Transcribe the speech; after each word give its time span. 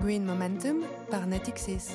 Green 0.00 0.24
Momentum 0.24 0.82
par 1.10 1.26
Natixis. 1.26 1.90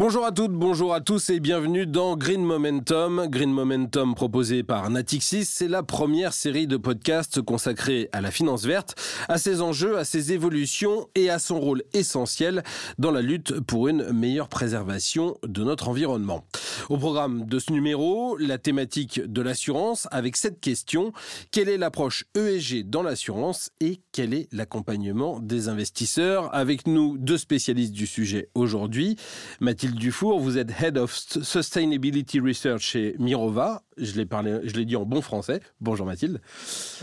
Bonjour 0.00 0.24
à 0.24 0.32
toutes, 0.32 0.52
bonjour 0.52 0.94
à 0.94 1.02
tous 1.02 1.28
et 1.28 1.40
bienvenue 1.40 1.86
dans 1.86 2.16
Green 2.16 2.42
Momentum. 2.42 3.26
Green 3.28 3.52
Momentum 3.52 4.14
proposé 4.14 4.62
par 4.62 4.88
Natixis, 4.88 5.44
c'est 5.44 5.68
la 5.68 5.82
première 5.82 6.32
série 6.32 6.66
de 6.66 6.78
podcasts 6.78 7.42
consacrée 7.42 8.08
à 8.12 8.22
la 8.22 8.30
finance 8.30 8.64
verte, 8.64 8.94
à 9.28 9.36
ses 9.36 9.60
enjeux, 9.60 9.98
à 9.98 10.06
ses 10.06 10.32
évolutions 10.32 11.06
et 11.14 11.28
à 11.28 11.38
son 11.38 11.60
rôle 11.60 11.82
essentiel 11.92 12.62
dans 12.98 13.10
la 13.10 13.20
lutte 13.20 13.60
pour 13.60 13.88
une 13.88 14.10
meilleure 14.10 14.48
préservation 14.48 15.36
de 15.46 15.64
notre 15.64 15.90
environnement. 15.90 16.46
Au 16.88 16.96
programme 16.96 17.44
de 17.44 17.58
ce 17.58 17.70
numéro, 17.70 18.38
la 18.38 18.56
thématique 18.56 19.20
de 19.20 19.42
l'assurance 19.42 20.08
avec 20.10 20.38
cette 20.38 20.60
question. 20.60 21.12
Quelle 21.50 21.68
est 21.68 21.76
l'approche 21.76 22.24
ESG 22.34 22.88
dans 22.88 23.02
l'assurance 23.02 23.70
et 23.80 24.00
quel 24.12 24.34
est 24.34 24.48
l'accompagnement 24.52 25.40
des 25.40 25.68
investisseurs 25.68 26.54
Avec 26.54 26.86
nous, 26.86 27.18
deux 27.18 27.38
spécialistes 27.38 27.92
du 27.92 28.06
sujet 28.06 28.48
aujourd'hui. 28.54 29.16
Mathilde 29.60 29.96
Dufour, 29.96 30.40
vous 30.40 30.58
êtes 30.58 30.70
Head 30.80 30.98
of 30.98 31.14
Sustainability 31.14 32.40
Research 32.40 32.82
chez 32.82 33.14
Mirova. 33.18 33.82
Je 33.96 34.12
l'ai 34.14 34.26
parlé, 34.26 34.60
je 34.64 34.74
l'ai 34.74 34.84
dit 34.84 34.96
en 34.96 35.04
bon 35.04 35.22
français. 35.22 35.60
Bonjour 35.80 36.06
Mathilde. 36.06 36.40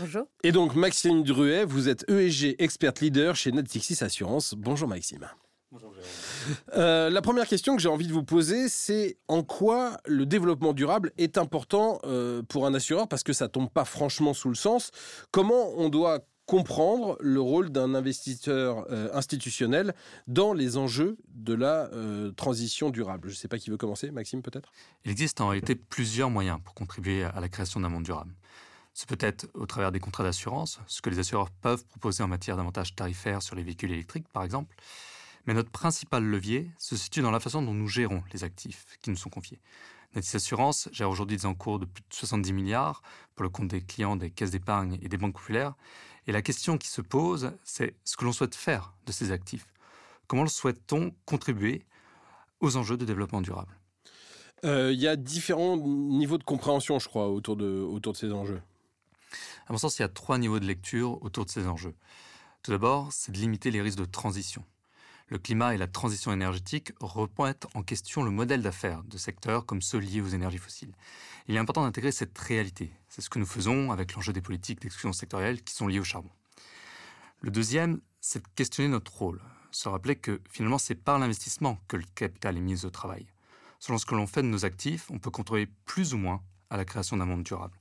Bonjour. 0.00 0.24
Et 0.42 0.52
donc 0.52 0.74
Maxime 0.74 1.22
Druet, 1.22 1.64
vous 1.64 1.88
êtes 1.88 2.08
ESG 2.10 2.56
Expert 2.58 2.92
Leader 3.00 3.36
chez 3.36 3.52
Natixis 3.52 4.02
Assurance. 4.02 4.54
Bonjour 4.56 4.88
Maxime. 4.88 5.26
Euh, 6.76 7.10
la 7.10 7.20
première 7.20 7.46
question 7.46 7.76
que 7.76 7.82
j'ai 7.82 7.88
envie 7.88 8.06
de 8.06 8.12
vous 8.12 8.24
poser, 8.24 8.68
c'est 8.68 9.18
en 9.28 9.42
quoi 9.42 9.98
le 10.06 10.24
développement 10.24 10.72
durable 10.72 11.12
est 11.18 11.36
important 11.36 11.98
euh, 12.04 12.42
pour 12.42 12.66
un 12.66 12.74
assureur, 12.74 13.08
parce 13.08 13.22
que 13.22 13.32
ça 13.32 13.48
tombe 13.48 13.68
pas 13.70 13.84
franchement 13.84 14.34
sous 14.34 14.48
le 14.48 14.54
sens. 14.54 14.90
Comment 15.30 15.72
on 15.76 15.88
doit 15.88 16.20
comprendre 16.48 17.18
le 17.20 17.40
rôle 17.42 17.68
d'un 17.68 17.94
investisseur 17.94 18.86
euh, 18.90 19.10
institutionnel 19.12 19.94
dans 20.26 20.54
les 20.54 20.78
enjeux 20.78 21.18
de 21.34 21.52
la 21.52 21.90
transition 22.36 22.88
durable 22.90 23.28
Je 23.28 23.34
ne 23.34 23.38
sais 23.38 23.48
pas 23.48 23.58
qui 23.58 23.70
veut 23.70 23.76
commencer, 23.76 24.10
Maxime 24.10 24.42
peut-être? 24.42 24.72
Il 25.04 25.10
existe 25.10 25.40
en 25.42 25.48
réalité 25.48 25.74
plusieurs 25.74 26.30
moyens 26.30 26.58
pour 26.64 26.74
contribuer 26.74 27.22
à 27.22 27.38
la 27.40 27.48
création 27.48 27.80
d'un 27.80 27.90
monde 27.90 28.04
durable. 28.04 28.34
C'est 28.94 29.08
peut-être 29.08 29.46
au 29.54 29.66
travers 29.66 29.92
des 29.92 30.00
contrats 30.00 30.24
d'assurance, 30.24 30.80
ce 30.86 31.02
que 31.02 31.10
les 31.10 31.18
assureurs 31.18 31.50
peuvent 31.50 31.84
proposer 31.84 32.24
en 32.24 32.28
matière 32.28 32.56
d'avantages 32.56 32.96
tarifaires 32.96 33.42
sur 33.42 33.54
les 33.54 33.62
véhicules 33.62 33.92
électriques 33.92 34.28
par 34.32 34.42
exemple. 34.42 34.74
Mais 35.46 35.54
notre 35.54 35.70
principal 35.70 36.24
levier 36.24 36.70
se 36.78 36.96
situe 36.96 37.20
dans 37.20 37.30
la 37.30 37.40
façon 37.40 37.62
dont 37.62 37.74
nous 37.74 37.88
gérons 37.88 38.22
les 38.32 38.42
actifs 38.42 38.98
qui 39.02 39.10
nous 39.10 39.16
sont 39.16 39.30
confiés. 39.30 39.60
Netis 40.14 40.36
Assurance 40.36 40.88
gère 40.92 41.10
aujourd'hui 41.10 41.36
des 41.36 41.46
encours 41.46 41.78
de 41.78 41.84
plus 41.84 42.02
de 42.02 42.14
70 42.14 42.52
milliards 42.52 43.02
pour 43.34 43.44
le 43.44 43.50
compte 43.50 43.68
des 43.68 43.82
clients 43.82 44.16
des 44.16 44.30
caisses 44.30 44.50
d'épargne 44.50 44.98
et 45.02 45.08
des 45.08 45.16
banques 45.16 45.34
populaires. 45.34 45.74
Et 46.28 46.32
la 46.32 46.42
question 46.42 46.76
qui 46.76 46.88
se 46.88 47.00
pose, 47.00 47.52
c'est 47.64 47.94
ce 48.04 48.18
que 48.18 48.26
l'on 48.26 48.32
souhaite 48.32 48.54
faire 48.54 48.92
de 49.06 49.12
ces 49.12 49.32
actifs. 49.32 49.66
Comment 50.26 50.46
souhaite-t-on 50.46 51.14
contribuer 51.24 51.86
aux 52.60 52.76
enjeux 52.76 52.98
de 52.98 53.06
développement 53.06 53.40
durable? 53.40 53.74
Euh, 54.66 54.92
Il 54.92 55.00
y 55.00 55.08
a 55.08 55.16
différents 55.16 55.78
niveaux 55.78 56.36
de 56.36 56.44
compréhension, 56.44 56.98
je 56.98 57.08
crois, 57.08 57.30
autour 57.30 57.56
de, 57.56 57.80
autour 57.80 58.12
de 58.12 58.18
ces 58.18 58.30
enjeux. 58.30 58.60
À 59.68 59.72
mon 59.72 59.78
sens, 59.78 59.98
il 59.98 60.02
y 60.02 60.04
a 60.04 60.08
trois 60.08 60.36
niveaux 60.36 60.60
de 60.60 60.66
lecture 60.66 61.22
autour 61.22 61.46
de 61.46 61.50
ces 61.50 61.66
enjeux. 61.66 61.94
Tout 62.62 62.72
d'abord, 62.72 63.10
c'est 63.10 63.32
de 63.32 63.38
limiter 63.38 63.70
les 63.70 63.80
risques 63.80 63.98
de 63.98 64.04
transition 64.04 64.62
le 65.28 65.38
climat 65.38 65.74
et 65.74 65.78
la 65.78 65.86
transition 65.86 66.32
énergétique 66.32 66.92
remettent 67.00 67.66
en 67.74 67.82
question 67.82 68.22
le 68.22 68.30
modèle 68.30 68.62
d'affaires 68.62 69.02
de 69.04 69.18
secteurs 69.18 69.66
comme 69.66 69.82
ceux 69.82 69.98
liés 69.98 70.20
aux 70.20 70.28
énergies 70.28 70.58
fossiles. 70.58 70.94
Il 71.46 71.54
est 71.54 71.58
important 71.58 71.82
d'intégrer 71.82 72.12
cette 72.12 72.36
réalité. 72.38 72.90
C'est 73.08 73.20
ce 73.20 73.30
que 73.30 73.38
nous 73.38 73.46
faisons 73.46 73.90
avec 73.90 74.14
l'enjeu 74.14 74.32
des 74.32 74.40
politiques 74.40 74.80
d'exclusion 74.80 75.12
sectorielle 75.12 75.62
qui 75.62 75.74
sont 75.74 75.86
liées 75.86 76.00
au 76.00 76.04
charbon. 76.04 76.30
Le 77.40 77.50
deuxième, 77.50 78.00
c'est 78.20 78.42
de 78.42 78.48
questionner 78.54 78.88
notre 78.88 79.16
rôle. 79.16 79.40
Se 79.70 79.88
rappeler 79.88 80.16
que 80.16 80.40
finalement, 80.50 80.78
c'est 80.78 80.94
par 80.94 81.18
l'investissement 81.18 81.78
que 81.88 81.96
le 81.96 82.04
capital 82.14 82.56
est 82.56 82.60
mis 82.60 82.84
au 82.84 82.90
travail. 82.90 83.26
Selon 83.78 83.98
ce 83.98 84.06
que 84.06 84.14
l'on 84.14 84.26
fait 84.26 84.42
de 84.42 84.48
nos 84.48 84.64
actifs, 84.64 85.10
on 85.10 85.18
peut 85.18 85.30
contrôler 85.30 85.68
plus 85.84 86.14
ou 86.14 86.18
moins 86.18 86.42
à 86.70 86.76
la 86.76 86.84
création 86.84 87.16
d'un 87.16 87.26
monde 87.26 87.44
durable. 87.44 87.77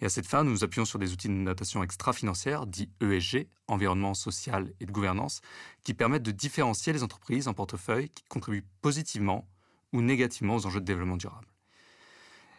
Et 0.00 0.06
à 0.06 0.08
cette 0.08 0.26
fin, 0.26 0.44
nous 0.44 0.50
nous 0.50 0.64
appuyons 0.64 0.84
sur 0.84 0.98
des 0.98 1.12
outils 1.12 1.28
de 1.28 1.34
notation 1.34 1.82
extra-financière, 1.82 2.66
dits 2.66 2.90
ESG, 3.00 3.48
environnement 3.68 4.14
social 4.14 4.72
et 4.80 4.86
de 4.86 4.92
gouvernance, 4.92 5.40
qui 5.82 5.94
permettent 5.94 6.22
de 6.22 6.30
différencier 6.30 6.92
les 6.92 7.02
entreprises 7.02 7.48
en 7.48 7.54
portefeuille 7.54 8.10
qui 8.10 8.24
contribuent 8.24 8.66
positivement 8.82 9.48
ou 9.92 10.02
négativement 10.02 10.56
aux 10.56 10.66
enjeux 10.66 10.80
de 10.80 10.84
développement 10.84 11.16
durable. 11.16 11.46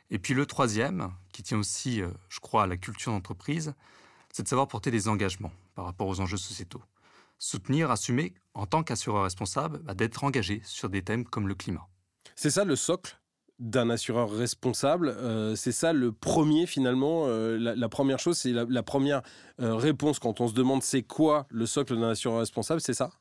Et 0.09 0.19
puis 0.19 0.34
le 0.34 0.46
troisième, 0.46 1.12
qui 1.34 1.44
tient 1.44 1.57
aussi, 1.57 2.01
euh, 2.01 2.09
je 2.29 2.40
crois, 2.40 2.63
à 2.63 2.68
la 2.68 2.78
culture 2.78 3.12
d'entreprise, 3.12 3.73
c'est 4.31 4.44
de 4.44 4.47
savoir 4.47 4.67
porter 4.67 4.91
des 4.91 5.07
engagements 5.07 5.52
par 5.75 5.85
rapport 5.85 6.07
aux 6.07 6.19
enjeux 6.19 6.38
sociétaux. 6.38 6.84
Soutenir, 7.40 7.91
assumer, 7.91 8.34
en 8.53 8.66
tant 8.66 8.84
qu'assureur 8.84 9.23
responsable, 9.23 9.79
bah, 9.79 9.94
d'être 9.94 10.23
engagé 10.23 10.62
sur 10.63 10.90
des 10.90 11.02
thèmes 11.02 11.25
comme 11.25 11.47
le 11.47 11.56
climat. 11.56 11.88
C'est 12.35 12.52
ça 12.52 12.63
le 12.63 12.75
socle 12.75 13.19
d'un 13.59 13.89
assureur 13.89 14.29
responsable. 14.29 15.09
Euh, 15.09 15.55
c'est 15.55 15.71
ça 15.71 15.93
le 15.93 16.11
premier 16.11 16.66
finalement. 16.66 17.25
Euh, 17.27 17.57
la, 17.57 17.89
première 17.89 18.19
chose, 18.19 18.38
c'est 18.38 18.51
la, 18.51 18.83
première 18.83 19.21
euh, 19.61 19.75
réponse 19.75 20.19
quand 20.19 20.41
on 20.41 20.47
se 20.47 20.53
demande 20.53 20.83
c'est 20.83 21.03
quoi 21.03 21.47
le 21.49 21.66
socle 21.66 21.95
d'un 21.95 22.09
assureur 22.09 22.39
responsable, 22.39 22.81
c'est 22.81 22.93
ça? 22.93 23.11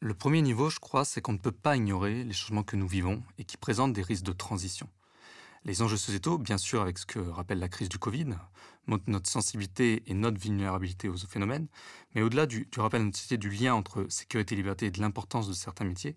Le 0.00 0.12
premier 0.12 0.42
niveau, 0.42 0.68
je 0.68 0.78
crois, 0.78 1.06
c'est 1.06 1.22
qu'on 1.22 1.32
ne 1.32 1.38
peut 1.38 1.50
pas 1.50 1.76
ignorer 1.76 2.24
les 2.24 2.34
changements 2.34 2.62
que 2.62 2.76
nous 2.76 2.86
vivons 2.86 3.22
et 3.38 3.44
qui 3.44 3.56
présentent 3.56 3.94
des 3.94 4.02
risques 4.02 4.24
de 4.24 4.32
transition. 4.32 4.86
Les 5.64 5.80
enjeux 5.80 5.96
sociétaux, 5.96 6.36
bien 6.36 6.58
sûr, 6.58 6.82
avec 6.82 6.98
ce 6.98 7.06
que 7.06 7.18
rappelle 7.18 7.58
la 7.58 7.68
crise 7.68 7.88
du 7.88 7.98
Covid, 7.98 8.26
montrent 8.86 9.04
notre 9.06 9.30
sensibilité 9.30 10.02
et 10.06 10.12
notre 10.12 10.38
vulnérabilité 10.38 11.08
aux 11.08 11.16
phénomènes, 11.16 11.68
mais 12.14 12.20
au-delà 12.20 12.44
du, 12.44 12.68
du 12.70 12.80
rappel 12.80 13.00
à 13.00 13.04
notre 13.04 13.16
société 13.16 13.38
du 13.38 13.48
lien 13.48 13.72
entre 13.72 14.04
sécurité 14.10 14.54
et 14.54 14.56
liberté 14.56 14.86
et 14.86 14.90
de 14.90 15.00
l'importance 15.00 15.48
de 15.48 15.54
certains 15.54 15.84
métiers, 15.84 16.16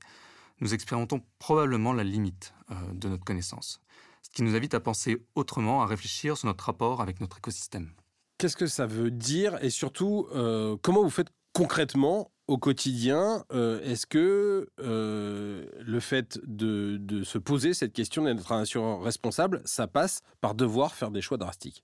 nous 0.60 0.74
expérimentons 0.74 1.22
probablement 1.40 1.94
la 1.94 2.04
limite 2.04 2.54
euh, 2.72 2.76
de 2.94 3.10
notre 3.10 3.24
connaissance, 3.24 3.82
ce 4.22 4.30
qui 4.30 4.44
nous 4.44 4.56
invite 4.56 4.74
à 4.74 4.80
penser 4.80 5.26
autrement, 5.36 5.82
à 5.82 5.86
réfléchir 5.86 6.38
sur 6.38 6.48
notre 6.48 6.66
rapport 6.66 7.02
avec 7.02 7.20
notre 7.20 7.38
écosystème. 7.38 7.92
Qu'est-ce 8.38 8.58
que 8.58 8.68
ça 8.68 8.86
veut 8.86 9.12
dire? 9.12 9.64
Et 9.64 9.70
surtout, 9.70 10.28
euh, 10.34 10.76
comment 10.82 11.04
vous 11.04 11.10
faites 11.10 11.30
concrètement 11.54 12.32
au 12.48 12.58
quotidien, 12.58 13.44
euh, 13.54 13.82
est-ce 13.82 14.06
que 14.06 14.70
le 14.78 16.00
fait 16.00 16.40
de, 16.46 16.98
de, 17.00 17.24
se 17.24 17.40
poser 17.40 17.74
cette 17.74 17.94
question 17.94 18.26
d'être 18.26 18.52
un 18.52 18.62
assureur 18.62 19.02
responsable, 19.02 19.62
ça 19.66 19.88
passe 19.88 20.22
par 20.42 20.54
devoir 20.54 20.94
faire 20.94 21.10
des 21.10 21.22
choix 21.22 21.38
drastiques? 21.38 21.84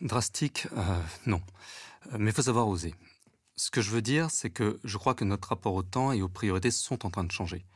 Drastiques, 0.00 0.66
non. 1.26 1.40
Mais 2.18 2.30
il 2.30 2.34
faut 2.34 2.42
savoir 2.42 2.66
oser. 2.66 2.94
Ce 3.58 3.72
que 3.72 3.82
je 3.82 3.90
veux 3.90 4.02
dire, 4.02 4.30
c'est 4.30 4.50
que 4.50 4.78
je 4.84 4.96
crois 4.98 5.14
que 5.14 5.24
notre 5.24 5.48
rapport 5.48 5.74
au 5.74 5.82
temps 5.82 6.12
et 6.12 6.22
aux 6.22 6.28
priorités 6.28 6.70
sont 6.70 7.04
en 7.04 7.10
train 7.10 7.24
de 7.24 7.32
changer. 7.32 7.66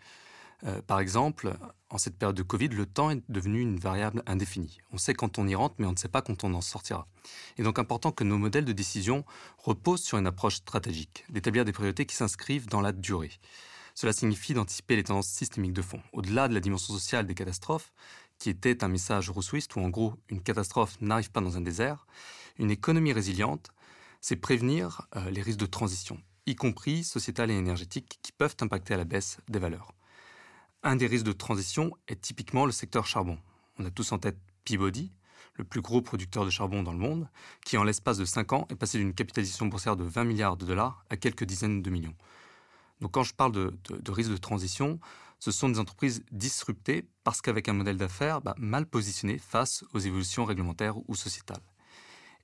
Euh, 0.64 0.80
par 0.80 1.00
exemple, 1.00 1.58
en 1.90 1.98
cette 1.98 2.16
période 2.16 2.36
de 2.36 2.44
Covid, 2.44 2.68
le 2.68 2.86
temps 2.86 3.10
est 3.10 3.20
devenu 3.28 3.60
une 3.60 3.80
variable 3.80 4.22
indéfinie. 4.26 4.78
On 4.92 4.96
sait 4.96 5.12
quand 5.12 5.40
on 5.40 5.48
y 5.48 5.56
rentre, 5.56 5.74
mais 5.78 5.86
on 5.86 5.90
ne 5.90 5.96
sait 5.96 6.06
pas 6.06 6.22
quand 6.22 6.44
on 6.44 6.54
en 6.54 6.60
sortira. 6.60 7.08
Est 7.58 7.64
donc 7.64 7.80
important 7.80 8.12
que 8.12 8.22
nos 8.22 8.38
modèles 8.38 8.64
de 8.64 8.72
décision 8.72 9.24
reposent 9.58 10.04
sur 10.04 10.18
une 10.18 10.28
approche 10.28 10.58
stratégique, 10.58 11.24
d'établir 11.30 11.64
des 11.64 11.72
priorités 11.72 12.06
qui 12.06 12.14
s'inscrivent 12.14 12.68
dans 12.68 12.80
la 12.80 12.92
durée. 12.92 13.32
Cela 13.96 14.12
signifie 14.12 14.54
d'anticiper 14.54 14.94
les 14.94 15.02
tendances 15.02 15.26
systémiques 15.26 15.72
de 15.72 15.82
fond. 15.82 16.00
Au-delà 16.12 16.46
de 16.46 16.54
la 16.54 16.60
dimension 16.60 16.94
sociale 16.94 17.26
des 17.26 17.34
catastrophes, 17.34 17.92
qui 18.38 18.50
était 18.50 18.84
un 18.84 18.88
message 18.88 19.30
euroswist 19.30 19.74
où 19.74 19.80
en 19.80 19.88
gros 19.88 20.14
une 20.28 20.42
catastrophe 20.42 20.96
n'arrive 21.00 21.32
pas 21.32 21.40
dans 21.40 21.56
un 21.56 21.60
désert, 21.60 22.06
une 22.60 22.70
économie 22.70 23.12
résiliente, 23.12 23.72
c'est 24.22 24.36
prévenir 24.36 25.02
euh, 25.16 25.30
les 25.30 25.42
risques 25.42 25.58
de 25.58 25.66
transition, 25.66 26.18
y 26.46 26.54
compris 26.54 27.02
sociétales 27.04 27.50
et 27.50 27.54
énergétiques, 27.54 28.20
qui 28.22 28.32
peuvent 28.32 28.56
impacter 28.60 28.94
à 28.94 28.96
la 28.96 29.04
baisse 29.04 29.38
des 29.48 29.58
valeurs. 29.58 29.92
Un 30.84 30.96
des 30.96 31.08
risques 31.08 31.26
de 31.26 31.32
transition 31.32 31.94
est 32.06 32.20
typiquement 32.20 32.64
le 32.64 32.72
secteur 32.72 33.04
charbon. 33.04 33.38
On 33.78 33.84
a 33.84 33.90
tous 33.90 34.12
en 34.12 34.18
tête 34.18 34.38
Peabody, 34.64 35.12
le 35.54 35.64
plus 35.64 35.80
gros 35.80 36.02
producteur 36.02 36.44
de 36.44 36.50
charbon 36.50 36.84
dans 36.84 36.92
le 36.92 36.98
monde, 36.98 37.28
qui 37.64 37.76
en 37.76 37.82
l'espace 37.82 38.16
de 38.16 38.24
5 38.24 38.52
ans 38.52 38.66
est 38.70 38.76
passé 38.76 38.98
d'une 38.98 39.12
capitalisation 39.12 39.66
boursière 39.66 39.96
de 39.96 40.04
20 40.04 40.24
milliards 40.24 40.56
de 40.56 40.66
dollars 40.66 41.04
à 41.10 41.16
quelques 41.16 41.44
dizaines 41.44 41.82
de 41.82 41.90
millions. 41.90 42.14
Donc 43.00 43.10
quand 43.10 43.24
je 43.24 43.34
parle 43.34 43.50
de, 43.50 43.76
de, 43.88 44.12
risque 44.12 44.30
de 44.30 44.36
transition, 44.36 45.00
ce 45.40 45.50
sont 45.50 45.68
des 45.68 45.80
entreprises 45.80 46.22
disruptées 46.30 47.08
parce 47.24 47.40
qu'avec 47.40 47.68
un 47.68 47.72
modèle 47.72 47.96
d'affaires 47.96 48.40
bah, 48.40 48.54
mal 48.56 48.86
positionné 48.86 49.38
face 49.38 49.84
aux 49.92 49.98
évolutions 49.98 50.44
réglementaires 50.44 50.96
ou 51.08 51.16
sociétales. 51.16 51.62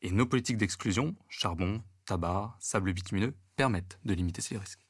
Et 0.02 0.10
nos 0.10 0.26
politiques 0.26 0.56
d'exclusion, 0.56 1.14
charbon, 1.28 1.82
tabac, 2.06 2.56
sable 2.60 2.92
bitumineux, 2.92 3.34
permettent 3.56 3.98
de 4.04 4.14
limiter 4.14 4.40
ces 4.40 4.56
risques. 4.56 4.80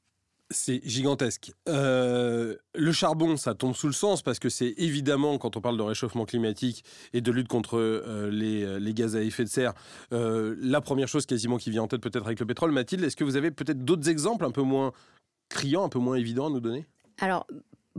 C'est 0.51 0.81
gigantesque. 0.83 1.53
Euh, 1.69 2.57
le 2.75 2.93
charbon, 2.93 3.37
ça 3.37 3.55
tombe 3.55 3.75
sous 3.75 3.87
le 3.87 3.93
sens 3.93 4.23
parce 4.23 4.39
que 4.39 4.49
c'est 4.49 4.73
évidemment, 4.79 5.37
quand 5.37 5.59
on 5.59 5.61
parle 5.61 5.77
de 5.77 5.83
réchauffement 5.83 6.25
climatique 6.25 6.85
et 7.13 7.21
de 7.21 7.31
lutte 7.31 7.49
contre 7.49 7.79
euh, 7.79 8.31
les, 8.31 8.81
les, 8.81 8.95
gaz 8.95 9.15
à 9.15 9.23
effet 9.23 9.45
de 9.45 9.51
serre, 9.51 9.75
euh, 10.15 10.57
la 10.59 10.81
première 10.81 11.07
chose 11.07 11.27
quasiment 11.27 11.59
qui 11.59 11.71
vient 11.71 11.83
en 11.83 11.89
tête 11.89 12.01
peut-être 12.01 12.25
avec 12.25 12.41
le 12.41 12.47
pétrole. 12.47 12.73
Mathilde, 12.73 13.05
est-ce 13.05 13.17
que 13.17 13.25
vous 13.25 13.37
avez 13.37 13.51
peut-être 13.51 13.85
d'autres 13.85 14.09
exemples 14.09 14.47
un 14.47 14.51
peu 14.51 14.63
moins 14.63 14.93
criants, 15.51 15.85
un 15.85 15.91
peu 15.91 15.99
moins 15.99 16.17
évidents 16.17 16.47
à 16.47 16.51
nous 16.51 16.61
donner? 16.61 16.87
Alors, 17.21 17.47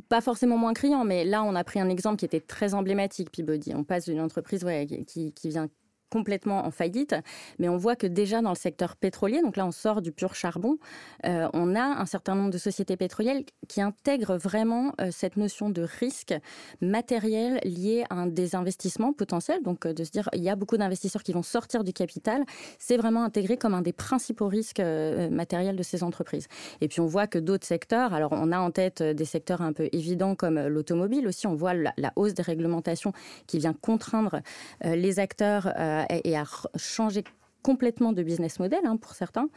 pas 0.08 0.22
forcément 0.22 0.58
moins 0.58 0.74
criant, 0.74 1.04
mais 1.04 1.26
là, 1.26 1.44
on 1.44 1.56
a 1.56 1.64
pris 1.64 1.80
un 1.80 1.90
exemple 1.90 2.18
qui 2.18 2.26
était 2.26 2.40
très 2.40 2.74
emblématique, 2.74 3.32
Peabody. 3.32 3.74
On 3.76 3.84
passe 3.84 4.06
d'une 4.06 4.22
entreprise 4.22 4.64
ouais, 4.64 4.88
qui, 5.06 5.34
qui, 5.34 5.50
vient 5.50 5.70
complètement 6.10 6.66
en 6.66 6.72
faillite, 6.72 7.16
mais 7.60 7.70
on 7.70 7.78
voit 7.78 7.96
que 7.96 8.08
déjà 8.08 8.42
dans 8.42 8.50
le 8.50 8.56
secteur 8.56 8.96
pétrolier, 8.96 9.42
donc 9.42 9.58
là 9.58 9.66
on 9.66 9.72
sort 9.72 10.02
du 10.02 10.12
pur 10.12 10.36
charbon, 10.36 10.78
euh, 11.26 11.48
on 11.54 11.76
a 11.76 11.82
un 11.82 12.06
certain 12.06 12.36
nombre 12.36 12.52
de 12.52 12.58
sociétés 12.58 12.98
pétrolières 12.98 13.42
qui 13.68 13.82
intègrent 13.82 14.38
vraiment 14.38 14.94
euh, 15.00 15.10
cette 15.12 15.38
notion 15.38 15.70
de 15.70 15.88
risque 16.00 16.34
matériel 16.82 17.60
lié 17.64 18.04
à 18.10 18.16
un 18.16 18.28
désinvestissement 18.28 19.14
potentiel, 19.14 19.62
donc 19.64 19.88
de 19.88 20.04
se 20.04 20.12
dire 20.12 20.30
il 20.34 20.44
y 20.44 20.50
a 20.50 20.56
beaucoup 20.56 20.78
d'investisseurs 20.78 21.24
qui 21.24 21.34
vont 21.34 21.44
sortir 21.44 21.84
du 21.84 21.94
capital, 21.94 22.44
c'est 22.78 22.98
vraiment 22.98 23.24
intégré 23.24 23.58
comme 23.58 23.74
un 23.74 23.82
des 23.82 23.94
principaux 23.94 24.48
risques 24.48 24.82
matériels 25.32 25.76
de 25.76 25.84
ces 25.84 26.04
entreprises. 26.04 26.48
Et 26.82 26.88
puis 26.88 27.02
on 27.02 27.06
voit 27.06 27.28
que 27.28 27.40
d'autres 27.40 27.68
secteurs, 27.68 28.14
alors 28.14 28.32
on 28.32 28.52
a 28.52 28.60
en 28.60 28.72
tête 28.72 29.02
des 29.04 29.26
secteurs 29.26 29.62
un 29.62 29.74
peu 29.74 29.90
évidents 29.92 30.36
comme 30.36 30.60
l'automobile 30.68 31.28
aussi, 31.28 31.48
on 31.48 31.56
voit 31.56 31.74
la, 31.74 31.94
hausse 32.16 32.34
des 32.34 32.44
réglementations 32.44 33.14
qui 33.48 33.60
vient 33.60 33.74
contraindre 33.74 34.42
les 34.84 35.20
acteurs 35.20 35.72
et 36.10 36.38
à 36.38 36.46
changer 36.76 37.24
complètement 37.62 38.14
de 38.14 38.24
business 38.24 38.60
model 38.60 38.80
hein, 38.86 38.98
pour 38.98 39.14
certains. 39.14 39.50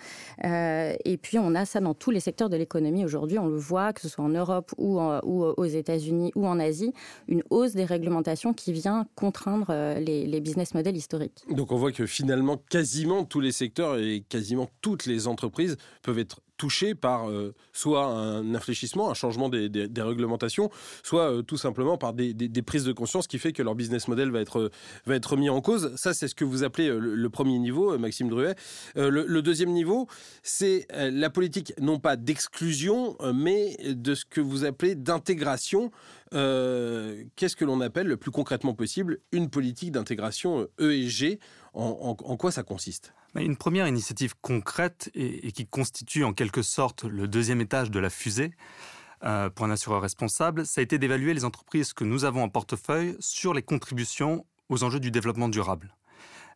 Euh, 0.45 0.95
et 1.05 1.17
puis 1.17 1.39
on 1.39 1.55
a 1.55 1.65
ça 1.65 1.81
dans 1.81 1.95
tous 1.95 2.11
les 2.11 2.21
secteurs 2.21 2.49
de 2.49 2.57
l'économie 2.57 3.05
aujourd'hui. 3.05 3.39
On 3.39 3.49
le 3.49 3.57
voit, 3.57 3.93
que 3.93 4.01
ce 4.01 4.09
soit 4.09 4.25
en 4.25 4.29
Europe 4.29 4.73
ou, 4.79 5.01
ou 5.01 5.45
aux 5.45 5.65
États-Unis 5.65 6.33
ou 6.35 6.47
en 6.47 6.59
Asie, 6.59 6.93
une 7.29 7.43
hausse 7.51 7.73
des 7.73 7.85
réglementations 7.85 8.53
qui 8.53 8.73
vient 8.73 9.07
contraindre 9.15 9.67
euh, 9.71 10.01
les, 10.01 10.41
business 10.43 10.75
models 10.75 10.97
historiques. 10.97 11.45
Donc 11.51 11.71
on 11.71 11.77
voit 11.77 11.93
que 11.93 12.05
finalement 12.05 12.57
quasiment 12.69 13.25
tous 13.25 13.41
les 13.41 13.53
secteurs 13.53 13.99
et 13.99 14.25
quasiment 14.29 14.69
toutes 14.81 15.07
les 15.07 15.29
entreprises 15.29 15.77
peuvent 16.03 16.19
être 16.19 16.41
touchés 16.63 16.95
par 16.95 17.29
euh, 17.29 17.53
soit 17.73 18.05
un 18.05 18.55
infléchissement, 18.55 19.11
un 19.11 19.15
changement 19.15 19.49
des, 19.49 19.69
réglementations, 19.97 20.71
soit 21.03 21.33
euh, 21.33 21.43
tout 21.43 21.57
simplement 21.57 21.99
par 21.99 22.13
des, 22.13 22.63
prises 22.65 22.85
de 22.85 22.93
conscience 22.93 23.27
qui 23.27 23.41
fait 23.41 23.53
que 23.53 23.65
leur 23.65 23.75
business 23.75 24.07
model 24.07 24.31
va 24.31 24.41
être, 24.41 24.71
va 25.07 25.17
être 25.17 25.37
mis 25.37 25.51
en 25.51 25.61
cause. 25.61 25.93
Ça, 25.97 26.15
c'est 26.15 26.29
ce 26.29 26.37
que 26.37 26.45
vous 26.45 26.63
appelez 26.63 26.87
euh, 26.87 27.01
le, 27.01 27.31
premier 27.31 27.59
niveau, 27.59 27.99
Maxime 27.99 28.29
Druet. 28.29 28.55
Le, 28.95 29.41
deuxième 29.41 29.71
niveau, 29.71 30.07
c'est 30.45 30.87
la 30.93 31.31
politique 31.31 31.73
non 31.81 31.99
pas 31.99 32.15
d'exclusion, 32.15 33.17
mais 33.35 33.77
de 33.83 34.15
ce 34.15 34.25
que 34.25 34.41
vous 34.41 34.65
appelez 34.65 34.95
d'intégration. 34.95 35.91
Euh, 36.35 37.25
Qu'est-ce 37.37 37.57
que 37.57 37.65
l'on 37.65 37.81
appelle 37.81 38.07
le 38.07 38.17
plus 38.17 38.31
concrètement 38.31 38.75
possible 38.75 39.19
une 39.33 39.51
politique 39.51 39.93
d'intégration 39.93 40.67
ESG 40.79 41.39
en, 41.75 42.37
quoi 42.37 42.53
ça 42.53 42.63
consiste? 42.63 43.15
Une 43.35 43.57
première 43.57 43.89
initiative 43.89 44.35
concrète 44.41 45.11
et, 45.15 45.49
et, 45.49 45.53
qui 45.53 45.67
constitue 45.67 46.25
en 46.25 46.33
quelque 46.33 46.63
sorte 46.63 47.05
le 47.05 47.27
deuxième 47.29 47.61
étage 47.61 47.91
de 47.91 47.99
la 47.99 48.11
fusée 48.11 48.53
euh, 49.25 49.49
pour 49.51 49.65
un 49.65 49.71
assureur 49.71 50.03
responsable, 50.03 50.67
ça 50.67 50.81
a 50.81 50.83
été 50.83 50.99
d'évaluer 50.99 51.33
les 51.33 51.45
entreprises 51.45 51.93
que 51.93 52.05
nous 52.05 52.25
avons 52.25 52.43
en 52.43 52.49
portefeuille 52.49 53.17
sur 53.21 53.55
les 53.55 53.63
contributions 53.63 54.45
aux 54.69 54.85
enjeux 54.85 55.01
du 55.01 55.11
développement 55.11 55.49
durable. 55.49 55.95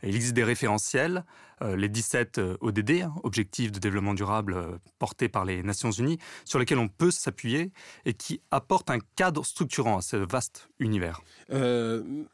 Il 0.02 0.14
existe 0.14 0.34
des 0.34 0.44
référentiels, 0.44 1.24
euh, 1.62 1.76
les 1.76 1.88
17 1.88 2.38
euh, 2.38 2.56
ODD, 2.60 3.02
hein, 3.02 3.14
Objectifs 3.22 3.72
de 3.72 3.78
développement 3.78 4.14
durable 4.14 4.54
euh, 4.54 4.78
portés 4.98 5.28
par 5.28 5.44
les 5.44 5.62
Nations 5.62 5.90
Unies, 5.90 6.18
sur 6.44 6.58
lesquels 6.58 6.78
on 6.78 6.88
peut 6.88 7.10
s'appuyer 7.10 7.72
et 8.04 8.12
qui 8.12 8.40
apportent 8.50 8.90
un 8.90 8.98
cadre 9.16 9.44
structurant 9.44 9.98
à 9.98 10.02
ce 10.02 10.16
vaste 10.16 10.68
univers. 10.78 11.22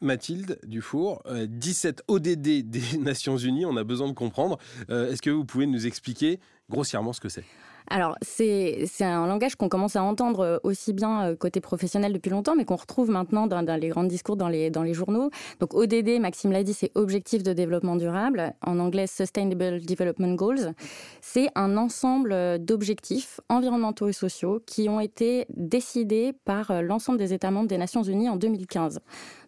Mathilde 0.01 0.59
Dufour, 0.63 1.23
17 1.29 2.03
ODD 2.07 2.69
des 2.69 2.97
Nations 2.99 3.37
Unies, 3.37 3.65
on 3.65 3.77
a 3.77 3.83
besoin 3.83 4.07
de 4.07 4.13
comprendre. 4.13 4.57
Est-ce 4.89 5.21
que 5.21 5.29
vous 5.29 5.45
pouvez 5.45 5.65
nous 5.65 5.87
expliquer 5.87 6.39
grossièrement 6.69 7.13
ce 7.13 7.21
que 7.21 7.29
c'est? 7.29 7.45
Alors, 7.89 8.15
c'est 8.21 8.87
un 9.01 9.27
langage 9.27 9.55
qu'on 9.55 9.69
commence 9.69 9.95
à 9.95 10.03
entendre 10.03 10.39
euh, 10.39 10.57
aussi 10.63 10.93
bien 10.93 11.25
euh, 11.25 11.35
côté 11.35 11.61
professionnel 11.61 12.13
depuis 12.13 12.29
longtemps, 12.29 12.55
mais 12.55 12.65
qu'on 12.65 12.75
retrouve 12.75 13.09
maintenant 13.09 13.47
dans, 13.47 13.61
les 13.79 13.89
grands 13.89 14.03
discours 14.03 14.35
dans 14.35 14.47
les, 14.47 14.71
journaux. 14.93 15.29
Donc, 15.59 15.73
ODD, 15.73 16.19
Maxime 16.19 16.51
l'a 16.51 16.63
dit, 16.63 16.73
c'est 16.73 16.91
Objectif 16.95 17.43
de 17.43 17.53
développement 17.53 17.95
durable. 17.95 18.53
En 18.65 18.79
anglais, 18.79 19.07
Sustainable 19.07 19.81
Development 19.85 20.35
Goals. 20.35 20.73
C'est 21.21 21.49
un 21.55 21.77
ensemble 21.77 22.31
euh, 22.33 22.57
d'objectifs 22.57 23.39
environnementaux 23.49 24.07
et 24.07 24.13
sociaux 24.13 24.61
qui 24.65 24.89
ont 24.89 24.99
été 24.99 25.45
décidés 25.55 26.33
par 26.45 26.81
l'ensemble 26.81 27.17
des 27.17 27.33
États 27.33 27.51
membres 27.51 27.67
des 27.67 27.77
Nations 27.77 28.03
Unies 28.03 28.29
en 28.29 28.35
2015 28.35 28.99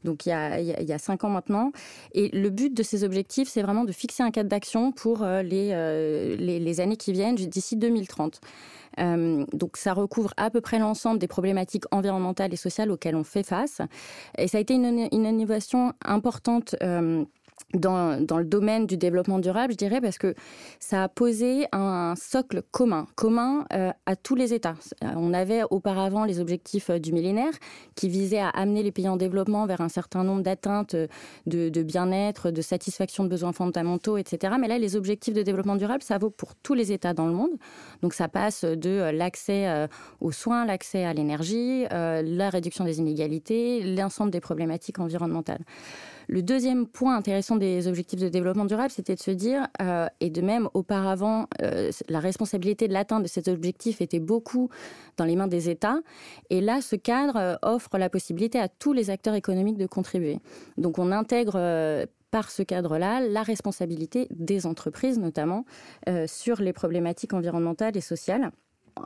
donc 0.06 0.26
il 0.26 0.30
y, 0.30 0.94
a, 0.94 0.98
cinq 1.00 1.24
ans 1.24 1.30
maintenant. 1.30 1.72
Et 2.14 2.30
le 2.30 2.50
but 2.50 2.74
de 2.74 2.84
ces 2.84 3.04
objectifs, 3.04 3.50
c'est 3.50 3.62
vraiment 3.64 3.84
de 3.84 3.92
fixer 3.92 4.24
un 4.24 4.32
cadre 4.32 4.50
d'action 4.50 4.92
pour 4.92 5.26
les, 5.26 6.80
années 6.80 6.96
qui 6.96 7.12
viennent, 7.12 7.36
d'ici 7.36 7.76
2030. 7.76 8.25
Euh, 9.00 9.46
donc 9.54 9.78
ça 9.78 9.94
recouvre 9.94 10.34
à 10.38 10.50
peu 10.50 10.62
près 10.62 10.80
l'ensemble 10.80 11.20
des 11.20 11.28
problématiques 11.28 11.84
environnementales 11.92 12.54
et 12.54 12.58
sociales 12.58 12.92
auxquelles 12.92 13.16
on 13.16 13.24
fait 13.24 13.44
face. 13.44 13.82
Et 14.38 14.48
ça 14.48 14.58
a 14.58 14.62
été 14.62 14.74
une, 14.74 15.08
innovation 15.12 15.94
importante. 16.04 16.76
Euh, 16.82 17.26
dans, 17.74 18.38
le 18.38 18.46
domaine 18.46 18.86
du 18.86 18.98
développement 18.98 19.40
durable, 19.40 19.74
je 19.74 19.78
dirais, 19.78 20.02
parce 20.02 20.18
que 20.18 20.34
ça 20.80 21.04
a 21.04 21.10
posé 21.10 21.66
un 21.72 22.14
socle 22.16 22.62
commun, 22.72 23.08
commun 23.16 23.66
euh, 23.74 23.92
à 24.06 24.16
tous 24.16 24.36
les 24.36 24.54
États. 24.54 24.76
On 25.02 25.34
avait 25.34 25.64
auparavant 25.70 26.26
les 26.26 26.40
objectifs 26.40 26.90
euh, 26.90 27.00
du 27.00 27.12
millénaire 27.12 27.54
qui 27.96 28.10
visaient 28.10 28.40
à 28.40 28.50
amener 28.50 28.84
les 28.84 28.92
pays 28.92 29.10
en 29.10 29.18
développement 29.18 29.66
vers 29.66 29.82
un 29.82 29.90
certain 29.90 30.24
nombre 30.24 30.42
d'atteintes 30.42 30.96
euh, 30.96 31.08
de 31.46 31.84
bien-être, 31.84 32.52
de 32.52 32.62
satisfaction 32.62 33.24
de 33.24 33.30
besoins 33.30 33.52
fondamentaux, 33.52 34.18
etc. 34.18 34.56
Mais 34.60 34.68
là, 34.68 34.78
les 34.78 34.96
objectifs 34.96 35.34
de 35.34 35.42
développement 35.42 35.76
durable, 35.76 36.04
ça 36.04 36.18
vaut 36.18 36.30
pour 36.30 36.56
tous 36.56 36.74
les 36.74 36.92
États 36.92 37.14
dans 37.14 37.28
le 37.28 37.34
monde. 37.34 37.52
Donc 38.02 38.14
ça 38.14 38.28
passe 38.28 38.64
de 38.64 39.12
l'accès 39.12 39.88
aux 40.20 40.32
soins, 40.32 40.66
l'accès 40.66 41.06
à 41.06 41.14
l'énergie, 41.14 41.86
la 41.92 42.50
réduction 42.50 42.84
des 42.84 43.00
inégalités, 43.00 43.84
l'ensemble 43.96 44.32
des 44.32 44.42
problématiques 44.42 45.00
environnementales. 45.00 45.62
Le 46.28 46.42
deuxième 46.42 46.88
point 46.88 47.16
intéressant 47.16 47.56
des 47.56 47.88
objectifs 47.88 48.20
de 48.20 48.30
développement 48.30 48.66
durable, 48.66 48.92
c'était 48.92 49.16
de 49.16 49.20
se 49.20 49.32
dire, 49.32 49.68
euh, 49.82 50.08
et 50.20 50.30
de 50.30 50.42
même 50.42 50.70
auparavant, 50.74 51.48
euh, 51.62 51.92
la 52.10 52.20
responsabilité 52.20 52.88
de 52.88 52.94
l'atteinte 52.94 53.24
de 53.24 53.28
cet 53.28 53.48
objectif 53.48 54.02
était 54.02 54.20
beaucoup 54.20 54.70
dans 55.18 55.26
les 55.26 55.36
mains 55.36 55.48
des 55.48 55.70
États. 55.70 56.00
Et 56.50 56.62
là, 56.62 56.82
ce 56.82 56.96
cadre 56.96 57.38
euh, 57.38 57.56
offre 57.62 57.98
la 57.98 58.10
possibilité 58.10 58.60
à 58.60 58.68
tous 58.68 58.94
les 58.94 59.10
acteurs 59.10 59.36
économiques 59.36 59.78
de 59.78 59.88
contribuer. 59.88 60.40
Donc 60.78 61.00
on 61.00 61.12
intègre 61.12 62.06
par 62.32 62.50
ce 62.52 62.64
cadre-là 62.64 63.22
la 63.22 63.44
responsabilité 63.44 64.28
des 64.32 64.66
entreprises, 64.66 65.18
notamment 65.20 65.66
sur 66.28 66.62
les 66.62 66.74
problématiques 66.74 67.34
environnementales 67.34 67.96
et 67.96 68.02
sociales. 68.02 68.52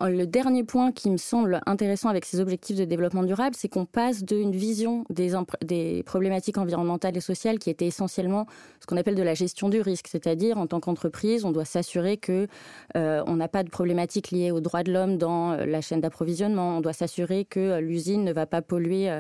Le 0.01 0.25
dernier 0.25 0.63
point 0.63 0.91
qui 0.91 1.09
me 1.09 1.17
semble 1.17 1.61
intéressant 1.65 2.09
avec 2.09 2.23
ces 2.23 2.39
objectifs 2.39 2.77
de 2.77 2.85
développement 2.85 3.23
durable, 3.23 3.55
c'est 3.57 3.69
qu'on 3.69 3.85
passe 3.85 4.23
d'une 4.23 4.51
vision 4.51 5.03
des, 5.09 6.03
problématiques 6.05 6.59
environnementales 6.59 7.17
et 7.17 7.21
sociales 7.21 7.57
qui 7.57 7.71
était 7.71 7.87
essentiellement 7.87 8.45
ce 8.79 8.85
qu'on 8.85 8.97
appelle 8.97 9.15
de 9.15 9.23
la 9.23 9.33
gestion 9.33 9.67
du 9.67 9.81
risque, 9.81 10.07
c'est-à-dire 10.07 10.59
en 10.59 10.67
tant 10.67 10.79
qu'entreprise, 10.79 11.43
on 11.43 11.51
doit 11.51 11.65
s'assurer 11.65 12.17
que 12.17 12.47
euh, 12.95 13.23
on 13.25 13.35
n'a 13.35 13.47
pas 13.47 13.63
de 13.63 13.69
problématiques 13.69 14.29
liées 14.29 14.51
aux 14.51 14.61
droits 14.61 14.83
de 14.83 14.93
l'homme 14.93 15.17
dans 15.17 15.53
euh, 15.53 15.65
la 15.65 15.81
chaîne 15.81 16.01
d'approvisionnement, 16.01 16.77
on 16.77 16.81
doit 16.81 16.93
s'assurer 16.93 17.43
que 17.43 17.59
euh, 17.59 17.81
l'usine 17.81 18.23
ne 18.23 18.31
va 18.31 18.45
pas 18.45 18.61
polluer 18.61 19.19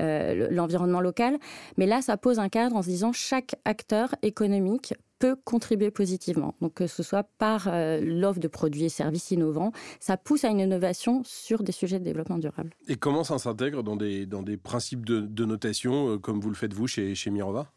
l'environnement 0.00 1.00
local. 1.00 1.36
Mais 1.76 1.86
là, 1.86 2.00
ça 2.00 2.16
pose 2.16 2.38
un 2.38 2.48
cadre 2.48 2.76
en 2.76 2.82
se 2.82 2.88
disant 2.88 3.12
chaque 3.12 3.54
acteur 3.64 4.14
économique 4.22 4.94
peut 5.18 5.36
contribuer 5.44 5.90
positivement. 5.90 6.54
Donc 6.60 6.74
que 6.74 6.86
ce 6.86 7.02
soit 7.02 7.28
par 7.38 7.68
euh, 7.68 8.00
l'offre 8.00 8.40
de 8.40 8.48
produits 8.48 8.84
et 8.84 8.88
services 8.88 9.30
innovants, 9.30 9.72
ça 10.00 10.16
pousse 10.16 10.44
à 10.44 10.48
une 10.48 10.60
innovation 10.60 11.22
sur 11.24 11.62
des 11.62 11.72
sujets 11.72 11.98
de 11.98 12.04
développement 12.04 12.38
durable. 12.38 12.70
Et 12.88 12.96
comment 12.96 13.24
ça 13.24 13.38
s'intègre 13.38 13.82
dans 13.82 13.96
des, 13.96 14.26
dans 14.26 14.42
des 14.42 14.56
principes 14.56 15.04
de, 15.04 15.20
de 15.20 15.44
notation, 15.44 16.10
euh, 16.10 16.18
comme 16.18 16.40
vous 16.40 16.50
le 16.50 16.54
faites 16.54 16.72
vous 16.72 16.86
chez, 16.86 17.14
chez 17.14 17.30
Mirova? 17.30 17.70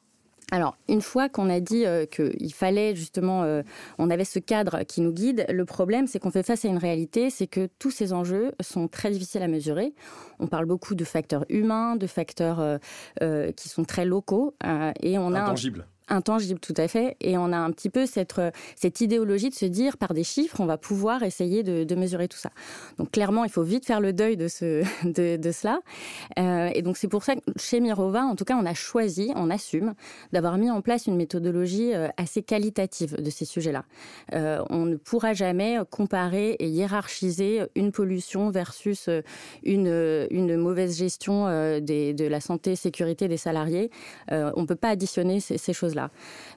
Alors, 0.51 0.77
une 0.87 1.01
fois 1.01 1.29
qu'on 1.29 1.47
a 1.49 1.59
dit 1.59 1.85
euh, 1.85 2.07
qu'il 2.07 2.53
fallait 2.53 2.95
justement, 2.95 3.43
euh, 3.43 3.61
on 3.99 4.09
avait 4.09 4.25
ce 4.25 4.39
cadre 4.39 4.83
qui 4.83 5.01
nous 5.01 5.11
guide, 5.11 5.45
le 5.47 5.63
problème, 5.65 6.07
c'est 6.07 6.17
qu'on 6.17 6.31
fait 6.31 6.41
face 6.41 6.65
à 6.65 6.67
une 6.67 6.79
réalité, 6.79 7.29
c'est 7.29 7.45
que 7.45 7.69
tous 7.77 7.91
ces 7.91 8.13
enjeux 8.13 8.53
sont 8.59 8.87
très 8.87 9.11
difficiles 9.11 9.43
à 9.43 9.47
mesurer. 9.47 9.93
On 10.39 10.47
parle 10.47 10.65
beaucoup 10.65 10.95
de 10.95 11.03
facteurs 11.03 11.45
humains, 11.49 11.95
de 11.95 12.07
facteurs 12.07 12.79
euh, 13.21 13.51
qui 13.51 13.69
sont 13.69 13.83
très 13.83 14.05
locaux, 14.05 14.55
et 15.01 15.19
on 15.19 15.33
a 15.33 15.41
intangibles. 15.41 15.85
Intangible 16.09 16.59
tout 16.59 16.73
à 16.77 16.87
fait. 16.87 17.15
Et 17.21 17.37
on 17.37 17.51
a 17.51 17.57
un 17.57 17.71
petit 17.71 17.89
peu 17.89 18.05
cette, 18.05 18.41
cette 18.75 19.01
idéologie 19.01 19.49
de 19.49 19.55
se 19.55 19.65
dire 19.65 19.97
par 19.97 20.13
des 20.13 20.23
chiffres 20.23 20.59
on 20.59 20.65
va 20.65 20.77
pouvoir 20.77 21.23
essayer 21.23 21.63
de, 21.63 21.95
mesurer 21.95 22.27
tout 22.27 22.37
ça. 22.37 22.51
Donc 22.97 23.11
clairement 23.11 23.43
il 23.43 23.51
faut 23.51 23.63
vite 23.63 23.85
faire 23.85 23.99
le 23.99 24.13
deuil 24.13 24.37
de, 24.37 24.47
ce, 24.47 24.83
de, 25.03 25.37
de 25.37 25.51
cela. 25.51 25.81
Euh, 26.37 26.69
et 26.73 26.81
donc 26.81 26.97
c'est 26.97 27.07
pour 27.07 27.23
ça 27.23 27.35
que 27.35 27.41
chez 27.57 27.79
Mirova 27.79 28.23
en 28.23 28.35
tout 28.35 28.45
cas 28.45 28.55
on 28.55 28.65
a 28.65 28.73
choisi 28.73 29.31
on 29.35 29.49
assume 29.49 29.93
d'avoir 30.31 30.57
mis 30.57 30.71
en 30.71 30.81
place 30.81 31.07
une 31.07 31.15
méthodologie 31.15 31.93
assez 32.17 32.41
qualitative 32.41 33.21
de 33.21 33.29
ces 33.29 33.45
sujets 33.45 33.71
là 33.71 33.83
euh, 34.33 34.63
on 34.69 34.85
ne 34.85 34.95
pourra 34.95 35.33
jamais 35.33 35.77
comparer 35.89 36.51
et 36.59 36.67
hiérarchiser 36.67 37.63
une 37.75 37.91
pollution 37.91 38.49
versus 38.49 39.09
une, 39.63 40.57
mauvaise 40.57 40.97
gestion 40.97 41.47
euh, 41.47 41.79
de 41.79 42.27
la 42.27 42.39
santé 42.39 42.75
sécurité 42.75 43.27
des 43.27 43.37
salariés. 43.37 43.91
Euh, 44.31 44.51
on 44.55 44.65
peut 44.65 44.75
pas 44.75 44.89
additionner 44.89 45.39
ces, 45.39 45.57
ces 45.57 45.73
choses 45.73 45.95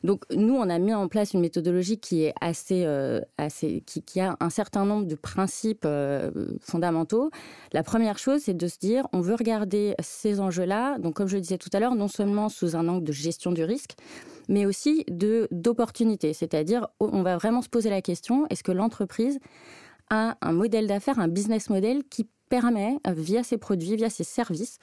Donc 0.04 0.24
nous, 0.30 0.54
on 0.54 0.68
a 0.68 0.78
mis 0.78 0.94
en 0.94 1.08
place 1.08 1.34
une 1.34 1.40
méthodologie 1.40 1.98
qui 1.98 2.24
est 2.24 2.34
assez, 2.40 2.84
euh, 2.84 3.20
assez 3.38 3.82
qui, 3.86 4.20
a 4.20 4.36
un 4.40 4.50
certain 4.50 4.84
nombre 4.84 5.06
de 5.06 5.14
principes 5.14 5.84
euh, 5.84 6.30
fondamentaux. 6.60 7.30
La 7.72 7.82
première 7.82 8.18
chose, 8.18 8.42
c'est 8.44 8.56
de 8.56 8.66
se 8.66 8.78
dire, 8.78 9.06
on 9.12 9.20
veut 9.20 9.34
regarder 9.34 9.94
ces 10.00 10.40
enjeux-là. 10.40 10.98
Donc 10.98 11.14
comme 11.14 11.28
je 11.28 11.38
disais 11.38 11.58
tout 11.58 11.70
à 11.72 11.80
l'heure, 11.80 11.94
non 11.94 12.08
seulement 12.08 12.48
sous 12.48 12.76
un 12.76 12.88
angle 12.88 13.04
de 13.04 13.12
gestion 13.12 13.52
du 13.52 13.64
risque, 13.64 13.94
mais 14.48 14.66
aussi 14.66 15.04
de 15.08 15.48
d'opportunités. 15.50 16.32
C'est-à-dire, 16.32 16.88
on 17.00 17.22
va 17.22 17.36
vraiment 17.36 17.62
se 17.62 17.68
poser 17.68 17.90
la 17.90 18.02
question 18.02 18.46
est-ce 18.50 18.62
que 18.62 18.72
l'entreprise 18.72 19.38
a 20.10 20.36
un 20.42 20.52
modèle 20.52 20.86
d'affaires, 20.86 21.18
un 21.18 21.28
business 21.28 21.70
model 21.70 22.02
qui 22.04 22.28
permet, 22.52 22.98
euh, 23.06 23.14
via 23.16 23.42
ses 23.42 23.56
produits, 23.56 23.96
via 23.96 24.10
ses 24.10 24.24
services, 24.24 24.78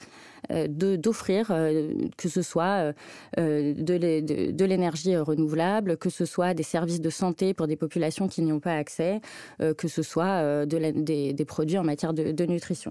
euh, 0.50 0.66
d'offrir, 0.68 1.52
euh, 1.52 1.92
que 2.16 2.28
ce 2.28 2.42
soit 2.42 2.92
de 3.36 4.64
l'énergie 4.64 5.16
renouvelable, 5.16 5.96
que 5.96 6.10
ce 6.10 6.24
soit 6.24 6.52
des 6.52 6.64
services 6.64 7.00
de 7.00 7.10
santé 7.10 7.54
pour 7.54 7.68
des 7.68 7.76
populations 7.76 8.26
qui 8.26 8.42
n'y 8.42 8.52
ont 8.52 8.58
pas 8.58 8.74
accès, 8.74 9.20
que 9.60 9.86
ce 9.86 10.02
soit 10.02 10.66
de 10.66 11.32
des, 11.32 11.44
produits 11.44 11.78
en 11.78 11.84
matière 11.84 12.12
de, 12.12 12.44
nutrition. 12.46 12.90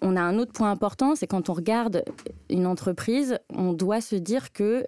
On 0.00 0.16
a 0.16 0.20
un 0.20 0.38
autre 0.38 0.52
point 0.52 0.72
important, 0.72 1.14
c'est 1.14 1.28
quand 1.28 1.48
on 1.48 1.52
regarde 1.52 2.02
une 2.48 2.66
entreprise, 2.66 3.38
on 3.54 3.72
doit 3.72 4.00
se 4.00 4.16
dire 4.16 4.52
que 4.52 4.84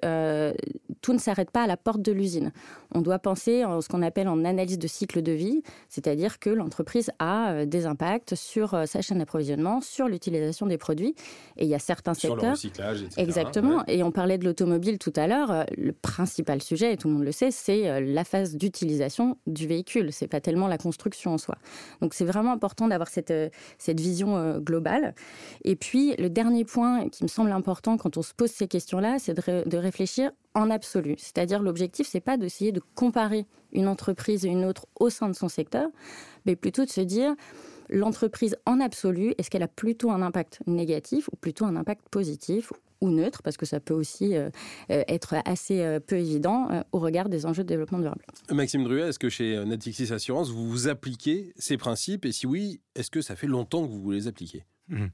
tout 1.03 1.13
ne 1.13 1.19
s'arrête 1.19 1.51
pas 1.51 1.65
à 1.65 1.67
la 1.67 1.77
porte 1.77 2.01
de 2.01 2.13
l'usine. 2.13 2.53
On 2.95 3.03
doit 3.03 3.19
penser 3.19 3.65
en 3.65 3.81
ce 3.81 3.89
qu'on 3.89 4.03
appelle 4.03 4.29
en 4.29 4.45
analyse 4.45 4.79
de 4.79 4.87
cycle 4.87 5.21
de 5.21 5.33
vie, 5.33 5.63
c'est-à-dire 5.89 6.39
que 6.39 6.49
l'entreprise 6.49 7.11
a 7.19 7.53
euh, 7.53 7.67
des 7.67 7.87
impacts 7.87 8.35
sur 8.35 8.75
euh, 8.75 8.87
sa 8.87 9.03
chaîne 9.03 9.19
d'approvisionnement, 9.19 9.81
sur 9.81 10.09
l'utilisation 10.09 10.67
des 10.67 10.79
produits. 10.79 11.15
Et 11.57 11.65
il 11.65 11.69
y 11.69 11.75
a 11.75 11.79
certains 11.79 12.15
secteurs. 12.15 12.39
Sur 12.39 12.47
le 12.47 12.51
recyclage, 12.53 13.03
etc. 13.03 13.21
Exactement. 13.21 13.85
Et 13.89 14.03
on 14.03 14.13
parlait 14.13 14.39
de 14.39 14.45
l'automobile 14.45 14.99
tout 14.99 15.13
à 15.17 15.27
l'heure. 15.27 15.51
Euh, 15.51 15.65
le 15.77 15.93
principal 15.93 16.63
sujet, 16.63 16.93
et 16.93 16.97
tout 16.97 17.09
le 17.09 17.15
monde 17.15 17.25
le 17.25 17.33
sait, 17.33 17.51
c'est 17.51 18.01
la 18.01 18.25
phase 18.25 18.57
d'utilisation 18.57 19.37
du 19.47 19.67
véhicule. 19.67 20.13
C'est 20.13 20.29
pas 20.29 20.41
tellement 20.41 20.69
la 20.69 20.79
construction 20.79 21.33
en 21.35 21.39
soi. 21.39 21.57
Donc 22.01 22.15
c'est 22.15 22.25
vraiment 22.25 22.53
important 22.53 22.87
d'avoir 22.87 23.09
cette, 23.09 23.33
cette 23.79 23.99
vision 23.99 24.59
globale. 24.59 25.15
Et 25.65 25.75
puis 25.75 26.15
le 26.17 26.31
dernier 26.31 26.65
point 26.65 27.09
qui 27.09 27.25
me 27.25 27.29
semble 27.29 27.51
important 27.51 27.97
quand 27.97 28.17
on 28.17 28.23
se 28.23 28.35
pose 28.35 28.51
ces 28.51 28.69
questions-là, 28.69 29.19
c'est 29.19 29.35
de, 29.35 29.69
de 29.69 29.77
réfléchir 29.77 30.31
en 30.55 30.71
absolu. 30.71 31.15
C'est-à-dire 31.19 31.63
l'objectif, 31.63 32.07
c'est 32.09 32.21
pas 32.21 32.37
d'essayer 32.37 32.73
de 32.73 32.81
comparer 32.95 33.47
une 33.73 33.89
entreprise 33.89 34.45
et 34.45 34.49
une 34.49 34.65
autre 34.65 34.87
au 35.01 35.11
sein 35.11 35.29
de 35.29 35.35
son 35.35 35.49
secteur, 35.49 35.89
mais 36.47 36.57
plutôt 36.57 36.85
de 36.85 36.91
se 36.91 37.01
dire 37.01 37.35
l'entreprise 37.89 38.57
en 38.67 38.81
absolu, 38.81 39.35
est-ce 39.39 39.51
qu'elle 39.51 39.63
a 39.63 39.69
plutôt 39.69 40.11
un 40.11 40.23
impact 40.23 40.61
négatif 40.67 41.29
ou 41.33 41.37
plutôt 41.37 41.65
un 41.65 41.77
impact 41.77 42.09
positif 42.11 42.73
ou 43.01 43.11
neutre, 43.11 43.43
parce 43.43 43.57
que 43.57 43.67
ça 43.67 43.81
peut 43.81 43.95
aussi 43.95 44.37
euh, 44.37 44.49
euh, 44.91 45.03
être 45.09 45.35
assez 45.45 45.81
euh, 45.81 45.99
peu 45.99 46.17
évident 46.17 46.69
au 46.93 47.01
regard 47.01 47.29
des 47.29 47.45
enjeux 47.47 47.65
de 47.65 47.69
développement 47.69 47.99
durable. 47.99 48.25
Maxime 48.51 48.85
Druet, 48.85 49.09
est-ce 49.09 49.19
que 49.19 49.29
chez 49.29 49.63
Natixis 49.65 50.13
Assurance, 50.13 50.51
vous 50.51 50.69
vous 50.69 50.89
appliquez 50.89 51.53
ces 51.57 51.77
principes? 51.77 52.25
Et 52.25 52.33
si 52.33 52.47
oui, 52.47 52.81
est-ce 52.95 53.11
que 53.11 53.21
ça 53.21 53.35
fait 53.35 53.49
longtemps 53.49 53.85
que 53.85 53.91
vous 53.91 54.11
les 54.13 54.29
appliquez 54.29 54.65
mmh. 54.93 55.09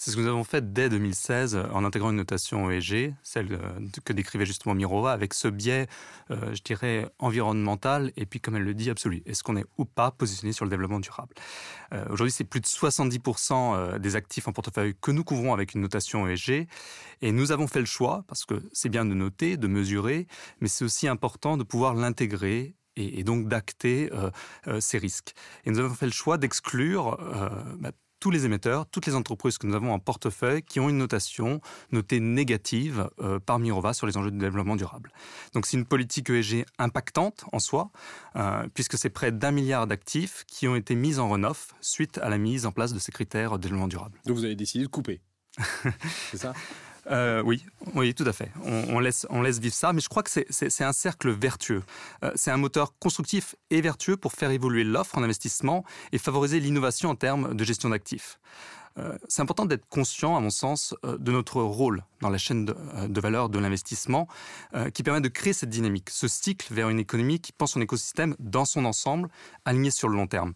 C'est 0.00 0.12
ce 0.12 0.16
que 0.16 0.20
nous 0.20 0.28
avons 0.28 0.44
fait 0.44 0.72
dès 0.72 0.88
2016 0.88 1.56
euh, 1.56 1.64
en 1.72 1.84
intégrant 1.84 2.10
une 2.10 2.16
notation 2.18 2.70
ESG, 2.70 3.14
celle 3.24 3.52
euh, 3.52 3.80
que 4.04 4.12
décrivait 4.12 4.46
justement 4.46 4.76
Mirova, 4.76 5.10
avec 5.10 5.34
ce 5.34 5.48
biais, 5.48 5.88
euh, 6.30 6.54
je 6.54 6.62
dirais, 6.62 7.10
environnemental 7.18 8.12
et 8.16 8.24
puis, 8.24 8.38
comme 8.38 8.54
elle 8.54 8.62
le 8.62 8.74
dit, 8.74 8.90
absolu. 8.90 9.24
Est-ce 9.26 9.42
qu'on 9.42 9.56
est 9.56 9.66
ou 9.76 9.84
pas 9.84 10.12
positionné 10.12 10.52
sur 10.52 10.64
le 10.64 10.70
développement 10.70 11.00
durable? 11.00 11.34
Aujourd'hui, 12.10 12.30
c'est 12.30 12.44
plus 12.44 12.60
de 12.60 12.66
70% 12.66 13.98
des 13.98 14.14
actifs 14.14 14.46
en 14.46 14.52
portefeuille 14.52 14.94
que 15.00 15.10
nous 15.10 15.24
couvrons 15.24 15.52
avec 15.54 15.74
une 15.74 15.80
notation 15.80 16.28
ESG. 16.28 16.68
Et 17.22 17.32
nous 17.32 17.50
avons 17.50 17.66
fait 17.66 17.80
le 17.80 17.86
choix, 17.86 18.24
parce 18.28 18.44
que 18.44 18.62
c'est 18.72 18.90
bien 18.90 19.04
de 19.04 19.14
noter, 19.14 19.56
de 19.56 19.66
mesurer, 19.66 20.26
mais 20.60 20.68
c'est 20.68 20.84
aussi 20.84 21.08
important 21.08 21.56
de 21.56 21.64
pouvoir 21.64 21.94
l'intégrer 21.94 22.76
et, 22.96 23.24
donc 23.24 23.48
d'acter 23.48 24.10
ces 24.80 24.98
risques. 24.98 25.34
Et 25.64 25.70
nous 25.70 25.78
avons 25.78 25.94
fait 25.94 26.06
le 26.06 26.12
choix 26.12 26.36
d'exclure 26.36 27.16
bah, 27.78 27.92
tous 28.20 28.30
les 28.30 28.44
émetteurs, 28.44 28.86
toutes 28.86 29.06
les 29.06 29.14
entreprises 29.14 29.58
que 29.58 29.66
nous 29.66 29.74
avons 29.74 29.92
en 29.92 29.98
portefeuille 29.98 30.62
qui 30.62 30.80
ont 30.80 30.88
une 30.88 30.98
notation 30.98 31.60
notée 31.92 32.20
négative 32.20 33.08
euh, 33.20 33.38
par 33.38 33.58
Mirova 33.58 33.92
sur 33.92 34.06
les 34.06 34.16
enjeux 34.16 34.30
de 34.30 34.38
développement 34.38 34.76
durable. 34.76 35.12
Donc 35.54 35.66
c'est 35.66 35.76
une 35.76 35.84
politique 35.84 36.30
ESG 36.30 36.64
impactante 36.78 37.44
en 37.52 37.58
soi, 37.58 37.90
euh, 38.36 38.66
puisque 38.74 38.98
c'est 38.98 39.10
près 39.10 39.32
d'un 39.32 39.50
milliard 39.50 39.86
d'actifs 39.86 40.44
qui 40.46 40.68
ont 40.68 40.76
été 40.76 40.94
mis 40.94 41.18
en 41.18 41.28
renoff 41.28 41.74
suite 41.80 42.18
à 42.18 42.28
la 42.28 42.38
mise 42.38 42.66
en 42.66 42.72
place 42.72 42.92
de 42.92 42.98
ces 42.98 43.12
critères 43.12 43.52
de 43.52 43.62
développement 43.62 43.88
durable. 43.88 44.20
Donc 44.26 44.36
vous 44.36 44.44
avez 44.44 44.56
décidé 44.56 44.84
de 44.84 44.90
couper 44.90 45.20
C'est 46.30 46.38
ça? 46.38 46.52
Euh, 47.10 47.42
oui, 47.42 47.64
oui, 47.94 48.14
tout 48.14 48.24
à 48.26 48.32
fait. 48.32 48.50
On, 48.64 48.98
laisse, 49.00 49.26
on 49.30 49.42
laisse 49.42 49.58
vivre 49.58 49.74
ça, 49.74 49.92
mais 49.92 50.00
je 50.00 50.08
crois 50.08 50.22
que 50.22 50.30
c'est 50.30 50.84
un 50.84 50.92
cercle 50.92 51.30
vertueux. 51.30 51.82
Euh, 52.22 52.32
c'est 52.34 52.50
un 52.50 52.56
moteur 52.56 52.94
constructif 52.98 53.54
et 53.70 53.80
vertueux 53.80 54.16
pour 54.16 54.32
faire 54.32 54.50
évoluer 54.50 54.84
l'offre 54.84 55.16
en 55.16 55.22
investissement 55.22 55.84
et 56.12 56.18
favoriser 56.18 56.60
l'innovation 56.60 57.10
en 57.10 57.14
termes 57.14 57.54
de 57.54 57.64
gestion 57.64 57.88
d'actifs. 57.90 58.38
Euh, 58.98 59.16
c'est 59.28 59.42
important 59.42 59.64
d'être 59.64 59.86
conscient, 59.88 60.36
à 60.36 60.40
mon 60.40 60.50
sens, 60.50 60.94
de 61.04 61.32
notre 61.32 61.62
rôle 61.62 62.02
dans 62.20 62.30
la 62.30 62.38
chaîne 62.38 62.64
de, 62.64 63.20
valeur 63.20 63.48
de 63.48 63.58
l'investissement 63.58 64.26
qui 64.92 65.02
permet 65.02 65.20
de 65.20 65.28
créer 65.28 65.52
cette 65.52 65.70
dynamique, 65.70 66.10
ce 66.10 66.26
cycle 66.26 66.74
vers 66.74 66.88
une 66.88 66.98
économie 66.98 67.40
qui 67.40 67.52
pense 67.52 67.72
son 67.72 67.80
écosystème 67.80 68.34
dans 68.40 68.64
son 68.64 68.84
ensemble, 68.84 69.28
aligné 69.64 69.90
sur 69.90 70.08
le 70.08 70.16
long 70.16 70.26
terme. 70.26 70.52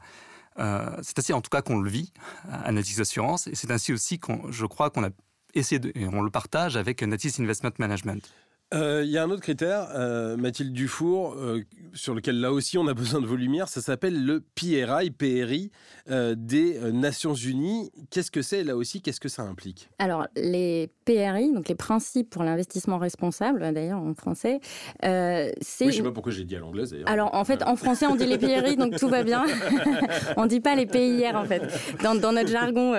c'est 0.56 1.18
ainsi 1.18 1.32
en 1.32 1.40
tout 1.40 1.50
cas 1.50 1.62
qu'on 1.62 1.78
le 1.78 1.88
vit 1.88 2.12
à 2.50 2.72
Natix 2.72 2.98
Assurance 2.98 3.46
et 3.46 3.54
c'est 3.54 3.70
ainsi 3.70 3.92
aussi 3.92 4.18
je 4.50 4.66
crois 4.66 4.90
qu'on 4.90 5.04
a 5.04 5.10
et, 5.54 5.64
on 6.12 6.22
le 6.22 6.30
partage 6.30 6.76
avec 6.76 7.02
Natis 7.02 7.34
Investment 7.38 7.72
Management. 7.78 8.32
Euh, 8.74 9.02
il 9.04 9.10
y 9.10 9.18
a 9.18 9.22
un 9.22 9.30
autre 9.30 9.42
critère, 9.42 9.88
euh, 9.94 10.36
Mathilde 10.36 10.72
Dufour, 10.72 11.34
euh, 11.34 11.62
sur 11.94 12.14
lequel 12.14 12.40
là 12.40 12.52
aussi 12.52 12.78
on 12.78 12.86
a 12.86 12.94
besoin 13.02 13.20
de 13.20 13.26
vos 13.26 13.36
lumières, 13.36 13.68
ça 13.68 13.80
s'appelle 13.80 14.24
le 14.24 14.42
PRI, 14.54 15.10
PRI 15.10 15.70
des 16.08 16.80
Nations 16.92 17.34
Unies. 17.34 17.90
Qu'est-ce 18.10 18.32
que 18.32 18.42
c'est 18.42 18.64
là 18.64 18.76
aussi? 18.76 19.02
Qu'est-ce 19.02 19.20
que 19.20 19.28
ça 19.28 19.42
implique? 19.42 19.88
Alors, 20.00 20.26
les 20.34 20.90
PRI, 21.04 21.52
donc 21.52 21.68
les 21.68 21.76
principes 21.76 22.28
pour 22.28 22.42
l'investissement 22.42 22.98
responsable, 22.98 23.60
d'ailleurs 23.72 24.00
en 24.00 24.14
français, 24.14 24.58
c'est. 25.00 25.52
Oui, 25.52 25.60
je 25.80 25.84
ne 25.86 25.90
sais 25.92 26.02
pas 26.02 26.10
pourquoi 26.10 26.32
j'ai 26.32 26.44
dit 26.44 26.56
à 26.56 26.58
l'anglaise 26.58 26.90
d'ailleurs. 26.90 27.08
Alors, 27.08 27.34
en 27.34 27.44
fait, 27.44 27.62
en 27.62 27.76
français, 27.76 28.06
on 28.06 28.16
dit 28.16 28.26
les 28.26 28.38
PRI, 28.38 28.76
donc 28.78 28.96
tout 28.96 29.08
va 29.08 29.22
bien. 29.22 29.44
on 30.36 30.44
ne 30.44 30.48
dit 30.48 30.60
pas 30.60 30.74
les 30.74 30.86
PIR, 30.86 31.36
en 31.36 31.44
fait, 31.44 31.62
dans, 32.02 32.32
notre 32.32 32.48
jargon 32.48 32.94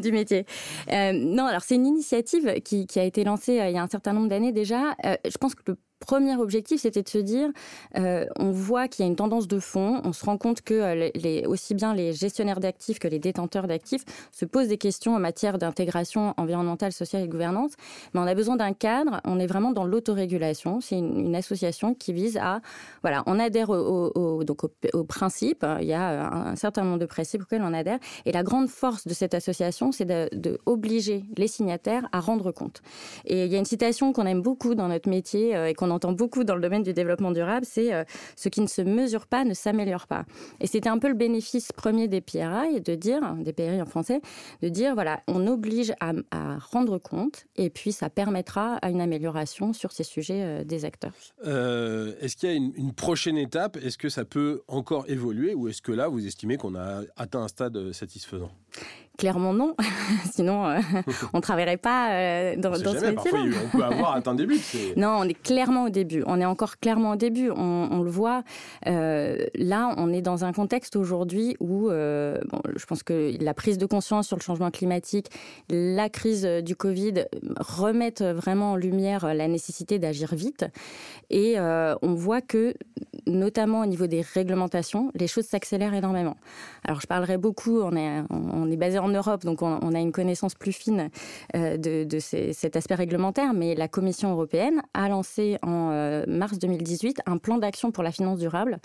du 0.00 0.10
métier. 0.10 0.44
non, 0.90 1.46
alors 1.46 1.62
c'est 1.62 1.76
une 1.76 1.86
initiative 1.86 2.60
qui, 2.64 2.88
qui, 2.88 2.98
a 2.98 3.04
été 3.04 3.22
lancée 3.22 3.60
il 3.68 3.72
y 3.72 3.78
a 3.78 3.82
un 3.82 3.88
certain 3.88 4.12
nombre 4.12 4.28
d'années 4.28 4.52
déjà 4.52 4.96
je 5.24 5.36
pense 5.38 5.54
que 5.54 5.62
le 5.66 5.78
premier 6.00 6.36
objectif, 6.36 6.82
c'était 6.82 7.02
de 7.02 7.08
se 7.08 7.18
dire, 7.18 7.48
euh, 7.96 8.24
on 8.36 8.50
voit 8.50 8.88
qu'il 8.88 9.04
y 9.04 9.08
a 9.08 9.10
une 9.10 9.16
tendance 9.16 9.48
de 9.48 9.58
fond, 9.58 10.00
on 10.04 10.12
se 10.12 10.24
rend 10.24 10.38
compte 10.38 10.62
que 10.62 10.74
euh, 10.74 11.48
aussi 11.48 11.74
bien 11.74 11.94
les 11.94 12.12
gestionnaires 12.12 12.60
d'actifs 12.60 12.98
que 12.98 13.08
les 13.08 13.18
détenteurs 13.18 13.66
d'actifs 13.66 14.04
se 14.32 14.44
posent 14.44 14.68
des 14.68 14.78
questions 14.78 15.14
en 15.14 15.18
matière 15.18 15.58
d'intégration 15.58 16.34
environnementale, 16.36 16.92
sociale 16.92 17.22
et 17.22 17.28
gouvernance, 17.28 17.72
mais 18.14 18.20
on 18.20 18.26
a 18.26 18.34
besoin 18.34 18.56
d'un 18.56 18.72
cadre, 18.72 19.20
on 19.24 19.38
est 19.38 19.46
vraiment 19.46 19.72
dans 19.72 19.84
l'autorégulation, 19.84 20.80
c'est 20.80 20.98
une, 20.98 21.36
association 21.38 21.94
qui 21.94 22.12
vise 22.12 22.36
à, 22.38 22.60
voilà, 23.02 23.22
on 23.26 23.38
adhère 23.38 23.70
au, 23.70 24.42
donc 24.42 24.64
au, 24.64 25.04
principe, 25.04 25.64
il 25.80 25.86
y 25.86 25.92
a 25.92 26.32
un, 26.32 26.56
certain 26.56 26.82
nombre 26.82 26.98
de 26.98 27.06
principes 27.06 27.42
auxquels 27.42 27.62
on 27.62 27.72
adhère, 27.74 27.98
et 28.24 28.32
la 28.32 28.42
grande 28.42 28.68
force 28.68 29.06
de 29.06 29.14
cette 29.14 29.34
association, 29.34 29.92
c'est 29.92 30.04
de, 30.04 30.28
les 31.36 31.48
signataires 31.48 32.08
à 32.12 32.20
rendre 32.20 32.50
compte. 32.52 32.82
Et 33.24 33.44
il 33.44 33.52
y 33.52 33.56
a 33.56 33.58
une 33.58 33.64
citation 33.64 34.12
qu'on 34.12 34.26
aime 34.26 34.42
beaucoup 34.42 34.74
dans 34.74 34.88
notre 34.88 35.08
métier 35.08 35.54
euh, 35.56 35.68
et 35.68 35.74
qu'on 35.74 35.87
on 35.88 35.94
entend 35.94 36.12
beaucoup 36.12 36.44
dans 36.44 36.54
le 36.54 36.60
domaine 36.60 36.82
du 36.82 36.92
développement 36.92 37.32
durable, 37.32 37.66
c'est 37.68 37.92
euh, 37.92 38.04
ce 38.36 38.48
qui 38.48 38.60
ne 38.60 38.66
se 38.66 38.82
mesure 38.82 39.26
pas 39.26 39.44
ne 39.44 39.54
s'améliore 39.54 40.06
pas. 40.06 40.24
Et 40.60 40.66
c'était 40.66 40.88
un 40.88 40.98
peu 40.98 41.08
le 41.08 41.14
bénéfice 41.14 41.72
premier 41.72 42.08
des 42.08 42.20
PRI, 42.20 42.80
de 42.80 42.94
dire, 42.94 43.34
des 43.40 43.52
PRI 43.52 43.80
en 43.80 43.86
français, 43.86 44.20
de 44.62 44.68
dire, 44.68 44.94
voilà, 44.94 45.20
on 45.26 45.46
oblige 45.46 45.92
à, 46.00 46.12
rendre 46.72 46.98
compte 46.98 47.46
et 47.56 47.70
puis 47.70 47.92
ça 47.92 48.10
permettra 48.10 48.76
à 48.76 48.90
une 48.90 49.00
amélioration 49.00 49.72
sur 49.72 49.92
ces 49.92 50.04
sujets 50.04 50.42
euh, 50.42 50.64
des 50.64 50.84
acteurs. 50.84 51.12
Euh, 51.46 52.14
est-ce 52.20 52.36
qu'il 52.36 52.48
y 52.48 52.52
a 52.52 52.54
une 52.54 52.92
prochaine 52.92 53.36
étape? 53.36 53.76
Est-ce 53.76 53.98
que 53.98 54.08
ça 54.08 54.24
peut 54.24 54.62
encore 54.68 55.04
évoluer 55.08 55.54
ou 55.54 55.68
est-ce 55.68 55.82
que 55.82 55.92
là, 55.92 56.08
vous 56.08 56.26
estimez 56.26 56.56
qu'on 56.56 56.74
a 56.74 57.02
atteint 57.16 57.42
un 57.42 57.48
stade 57.48 57.92
satisfaisant? 57.92 58.50
Clairement 59.18 59.52
non, 59.52 59.74
sinon 60.32 60.68
euh, 60.68 60.78
on 61.32 61.38
ne 61.38 61.42
travaillerait 61.42 61.76
pas 61.76 62.12
euh, 62.12 62.56
dans, 62.56 62.70
dans 62.70 62.92
ce 62.92 63.04
métier. 63.04 63.32
On 63.74 63.76
peut 63.76 63.82
avoir 63.82 64.14
atteint 64.14 64.36
des 64.36 64.46
buts. 64.46 64.60
Non, 64.96 65.18
on 65.18 65.24
est 65.24 65.34
clairement 65.34 65.86
au 65.86 65.88
début. 65.88 66.22
On 66.26 66.40
est 66.40 66.44
encore 66.44 66.78
clairement 66.78 67.10
au 67.10 67.16
début. 67.16 67.50
On, 67.50 68.00
le 68.00 68.10
voit. 68.10 68.44
Euh, 68.86 69.44
là, 69.56 69.92
on 69.96 70.12
est 70.12 70.22
dans 70.22 70.44
un 70.44 70.52
contexte 70.52 70.94
aujourd'hui 70.94 71.56
où 71.58 71.90
je 71.90 72.86
pense 72.86 73.02
que 73.02 73.32
la 73.42 73.54
prise 73.54 73.76
de 73.76 73.86
conscience 73.86 74.28
sur 74.28 74.36
le 74.36 74.42
changement 74.42 74.70
climatique, 74.70 75.30
la 75.68 76.08
crise 76.08 76.44
du 76.62 76.76
Covid 76.76 77.24
remettent 77.58 78.22
vraiment 78.22 78.72
en 78.72 78.76
lumière 78.76 79.34
la 79.34 79.48
nécessité 79.48 79.98
d'agir 79.98 80.32
vite. 80.36 80.64
Et 81.30 81.56
on 81.58 82.14
voit 82.14 82.40
que, 82.40 82.72
notamment 83.28 83.80
au 83.82 83.86
niveau 83.86 84.06
des 84.06 84.22
réglementations, 84.22 85.10
les 85.14 85.26
choses 85.26 85.46
s'accélèrent 85.46 85.94
énormément. 85.94 86.36
Alors, 86.84 87.00
je 87.00 87.06
parlerai 87.06 87.38
beaucoup. 87.38 87.80
On 87.80 87.94
est, 87.94 88.22
on 88.30 88.70
est 88.70 88.76
basé 88.76 88.98
en 88.98 89.08
Europe, 89.08 89.44
donc 89.44 89.62
on, 89.62 89.94
a 89.94 90.00
une 90.00 90.12
connaissance 90.12 90.54
plus 90.54 90.72
fine 90.72 91.10
euh, 91.54 91.76
de, 91.76 92.18
cet 92.18 92.76
aspect 92.76 92.94
réglementaire, 92.94 93.52
mais 93.54 93.74
la 93.74 93.88
Commission 93.88 94.30
européenne 94.30 94.82
a 94.94 95.08
lancé 95.08 95.58
en 95.62 95.90
euh, 95.92 96.24
mars 96.26 96.58
2018 96.58 97.22
un 97.26 97.38
plan 97.38 97.58
d'action 97.58 97.90
pour 97.90 98.02
la 98.02 98.12
finance 98.12 98.38
durable 98.38 98.78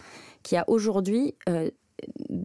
qui 0.44 0.58
a 0.58 0.66
aujourd'hui 0.68 1.36
euh, 1.50 1.70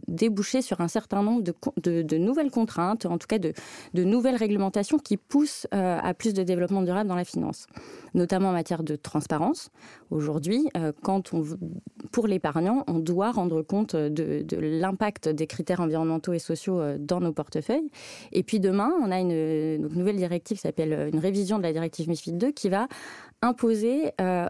déboucher 0.07 0.61
sur 0.61 0.81
un 0.81 0.87
certain 0.87 1.23
nombre 1.23 1.43
de, 1.77 2.17
nouvelles 2.17 2.51
contraintes, 2.51 3.05
en 3.05 3.17
tout 3.17 3.27
cas 3.27 3.39
de, 3.39 3.53
nouvelles 3.93 4.35
réglementations 4.35 4.97
qui 4.97 5.17
poussent 5.17 5.67
à 5.71 6.13
plus 6.13 6.33
de 6.33 6.43
développement 6.43 6.81
durable 6.81 7.09
dans 7.09 7.15
la 7.15 7.25
finance, 7.25 7.67
notamment 8.13 8.49
en 8.49 8.53
matière 8.53 8.83
de 8.83 8.95
transparence. 8.95 9.69
Aujourd'hui, 10.09 10.69
quand 11.03 11.33
on, 11.33 11.43
pour 12.11 12.27
l'épargnant, 12.27 12.83
on 12.87 12.99
doit 12.99 13.31
rendre 13.31 13.61
compte 13.61 13.95
de, 13.95 14.45
l'impact 14.57 15.29
des 15.29 15.47
critères 15.47 15.79
environnementaux 15.79 16.33
et 16.33 16.39
sociaux 16.39 16.81
dans 16.97 17.19
nos 17.19 17.33
portefeuilles. 17.33 17.89
Et 18.31 18.43
puis 18.43 18.59
demain, 18.59 18.91
on 19.01 19.11
a 19.11 19.19
une, 19.19 19.77
nouvelle 19.77 20.17
directive 20.17 20.57
qui 20.57 20.61
s'appelle 20.61 21.09
une 21.13 21.19
révision 21.19 21.57
de 21.57 21.63
la 21.63 21.73
directive 21.73 22.07
MIFID 22.07 22.37
2 22.37 22.51
qui 22.51 22.69
va 22.69 22.87
imposer 23.41 24.11
euh, 24.19 24.47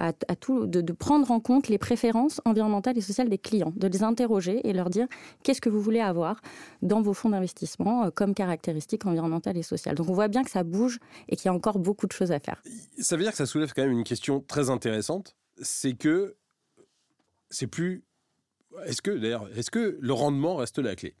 à, 0.00 0.12
de, 0.12 0.92
prendre 0.92 1.30
en 1.30 1.40
compte 1.40 1.68
les 1.68 1.78
préférences 1.78 2.40
environnementales 2.44 2.96
et 2.96 3.02
sociales 3.02 3.28
des 3.28 3.38
clients, 3.38 3.72
de 3.76 3.86
les 3.86 4.02
interroger 4.02 4.66
et 4.66 4.72
leur 4.72 4.88
dire 4.88 5.06
qu'est-ce 5.42 5.60
que 5.60 5.68
vous 5.68 5.80
voulez 5.80 6.00
avoir 6.00 6.40
dans 6.82 7.02
vos 7.02 7.12
fonds 7.12 7.28
d'investissement 7.28 8.04
euh, 8.04 8.10
comme 8.10 8.34
caractéristiques 8.34 9.04
environnementales 9.06 9.58
et 9.58 9.62
sociales. 9.62 9.94
Donc 9.94 10.08
on 10.08 10.14
voit 10.14 10.28
bien 10.28 10.42
que 10.42 10.50
ça 10.50 10.64
bouge 10.64 10.98
et 11.28 11.36
qu'il 11.36 11.46
y 11.46 11.48
a 11.48 11.54
encore 11.54 11.78
beaucoup 11.78 12.06
de 12.06 12.12
choses 12.12 12.32
à 12.32 12.40
faire. 12.40 12.62
Ça 12.98 13.16
veut 13.16 13.22
dire 13.22 13.32
que 13.32 13.38
ça 13.38 13.46
soulève 13.46 13.72
quand 13.74 13.82
même 13.82 13.92
une 13.92 14.04
question 14.04 14.40
très 14.40 14.70
intéressante, 14.70 15.36
c'est 15.60 15.94
que 15.94 16.36
c'est 17.50 17.66
plus... 17.66 18.04
Est-ce 18.86 19.02
que, 19.02 19.10
d'ailleurs, 19.10 19.48
est-ce 19.56 19.70
que 19.70 19.98
le 20.00 20.12
rendement 20.12 20.56
reste 20.56 20.78
la 20.78 20.94
clé? 20.94 21.14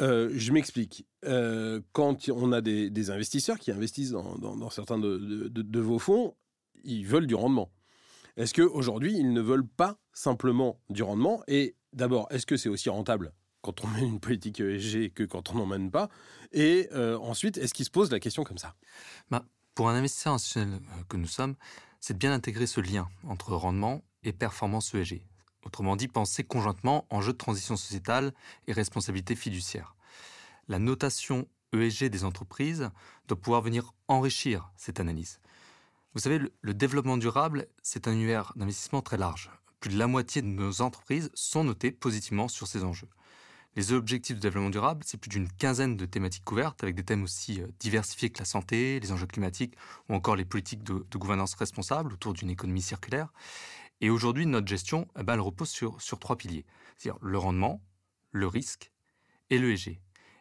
Euh, 0.00 0.30
je 0.34 0.52
m'explique. 0.52 1.06
Euh, 1.24 1.80
quand 1.92 2.28
on 2.28 2.52
a 2.52 2.60
des, 2.60 3.10
investisseurs 3.10 3.58
qui 3.58 3.70
investissent 3.70 4.10
dans, 4.10 4.70
certains 4.70 4.98
de, 4.98 5.80
vos 5.80 5.98
fonds, 5.98 6.34
ils 6.84 7.06
veulent 7.06 7.26
du 7.26 7.34
rendement. 7.34 7.70
Est-ce 8.36 8.52
qu'aujourd'hui, 8.54 9.16
ils 9.16 9.32
ne 9.32 9.40
veulent 9.40 9.66
pas 9.66 9.98
simplement 10.12 10.78
du 10.90 11.02
rendement? 11.02 11.42
Et 11.48 11.76
d'abord, 11.92 12.26
est-ce 12.30 12.46
que 12.46 12.56
c'est 12.56 12.68
aussi 12.68 12.90
rentable 12.90 13.32
quand 13.62 13.82
on 13.84 13.88
mène 13.88 14.04
une 14.04 14.20
politique 14.20 14.60
ESG 14.60 15.12
que 15.12 15.24
quand 15.24 15.50
on 15.50 15.54
n'en 15.54 15.66
mène 15.66 15.90
pas? 15.90 16.08
Et 16.52 16.88
euh, 16.92 17.18
ensuite, 17.18 17.56
est-ce 17.56 17.72
qu'ils 17.72 17.86
se 17.86 17.90
posent 17.90 18.10
la 18.10 18.20
question 18.20 18.44
comme 18.44 18.58
ça? 18.58 18.74
Bah, 19.30 19.44
Pour 19.74 19.88
un 19.88 19.94
investisseur 19.94 20.34
institutionnel 20.34 20.80
que 21.08 21.16
nous 21.16 21.26
sommes, 21.26 21.54
c'est 22.00 22.14
de 22.14 22.18
bien 22.18 22.32
intégrer 22.32 22.66
ce 22.66 22.80
lien 22.80 23.08
entre 23.26 23.54
rendement 23.54 24.02
et 24.22 24.32
performance 24.32 24.94
ESG. 24.94 25.22
Autrement 25.64 25.96
dit, 25.96 26.06
penser 26.06 26.44
conjointement 26.44 27.06
enjeux 27.10 27.32
de 27.32 27.38
transition 27.38 27.76
sociétale 27.76 28.32
et 28.68 28.72
responsabilité 28.72 29.34
fiduciaire. 29.34 29.96
La 30.68 30.78
notation 30.78 31.48
ESG 31.72 32.04
des 32.04 32.24
entreprises 32.24 32.90
doit 33.26 33.40
pouvoir 33.40 33.62
venir 33.62 33.92
enrichir 34.08 34.70
cette 34.76 35.00
analyse. 35.00 35.40
Vous 36.16 36.22
savez, 36.22 36.40
le, 36.62 36.72
développement 36.72 37.18
durable, 37.18 37.66
c'est 37.82 38.08
un 38.08 38.12
univers 38.12 38.54
d'investissement 38.56 39.02
très 39.02 39.18
large. 39.18 39.50
Plus 39.80 39.90
de 39.90 39.98
la 39.98 40.06
moitié 40.06 40.40
de 40.40 40.46
nos 40.46 40.80
entreprises 40.80 41.30
sont 41.34 41.62
notées 41.62 41.90
positivement 41.90 42.48
sur 42.48 42.66
ces 42.66 42.84
enjeux. 42.84 43.10
Les 43.74 43.92
objectifs 43.92 44.36
de 44.36 44.40
développement 44.40 44.70
durable, 44.70 45.02
c'est 45.04 45.18
plus 45.18 45.28
d'une 45.28 45.46
quinzaine 45.46 45.94
de 45.94 46.06
thématiques 46.06 46.46
couvertes 46.46 46.82
avec 46.82 46.94
des 46.94 47.04
thèmes 47.04 47.22
aussi 47.22 47.60
euh, 47.60 47.66
diversifiés 47.80 48.30
que 48.30 48.38
la 48.38 48.46
santé, 48.46 48.98
les 48.98 49.12
enjeux 49.12 49.26
climatiques 49.26 49.76
ou 50.08 50.14
encore 50.14 50.36
les 50.36 50.46
politiques 50.46 50.82
de, 50.82 51.04
gouvernance 51.18 51.54
responsable 51.54 52.14
autour 52.14 52.32
d'une 52.32 52.48
économie 52.48 52.80
circulaire. 52.80 53.30
Et 54.00 54.08
aujourd'hui, 54.08 54.46
notre 54.46 54.68
gestion, 54.68 55.08
eh 55.20 55.22
ben, 55.22 55.38
repose 55.38 55.68
sur, 55.68 55.98
trois 56.18 56.36
piliers, 56.36 56.64
c'est-à-dire 56.96 57.22
le 57.22 57.36
rendement, 57.36 57.82
le 58.30 58.46
risque 58.46 58.90
et 59.50 59.58
le 59.58 59.70
EG. 59.70 60.00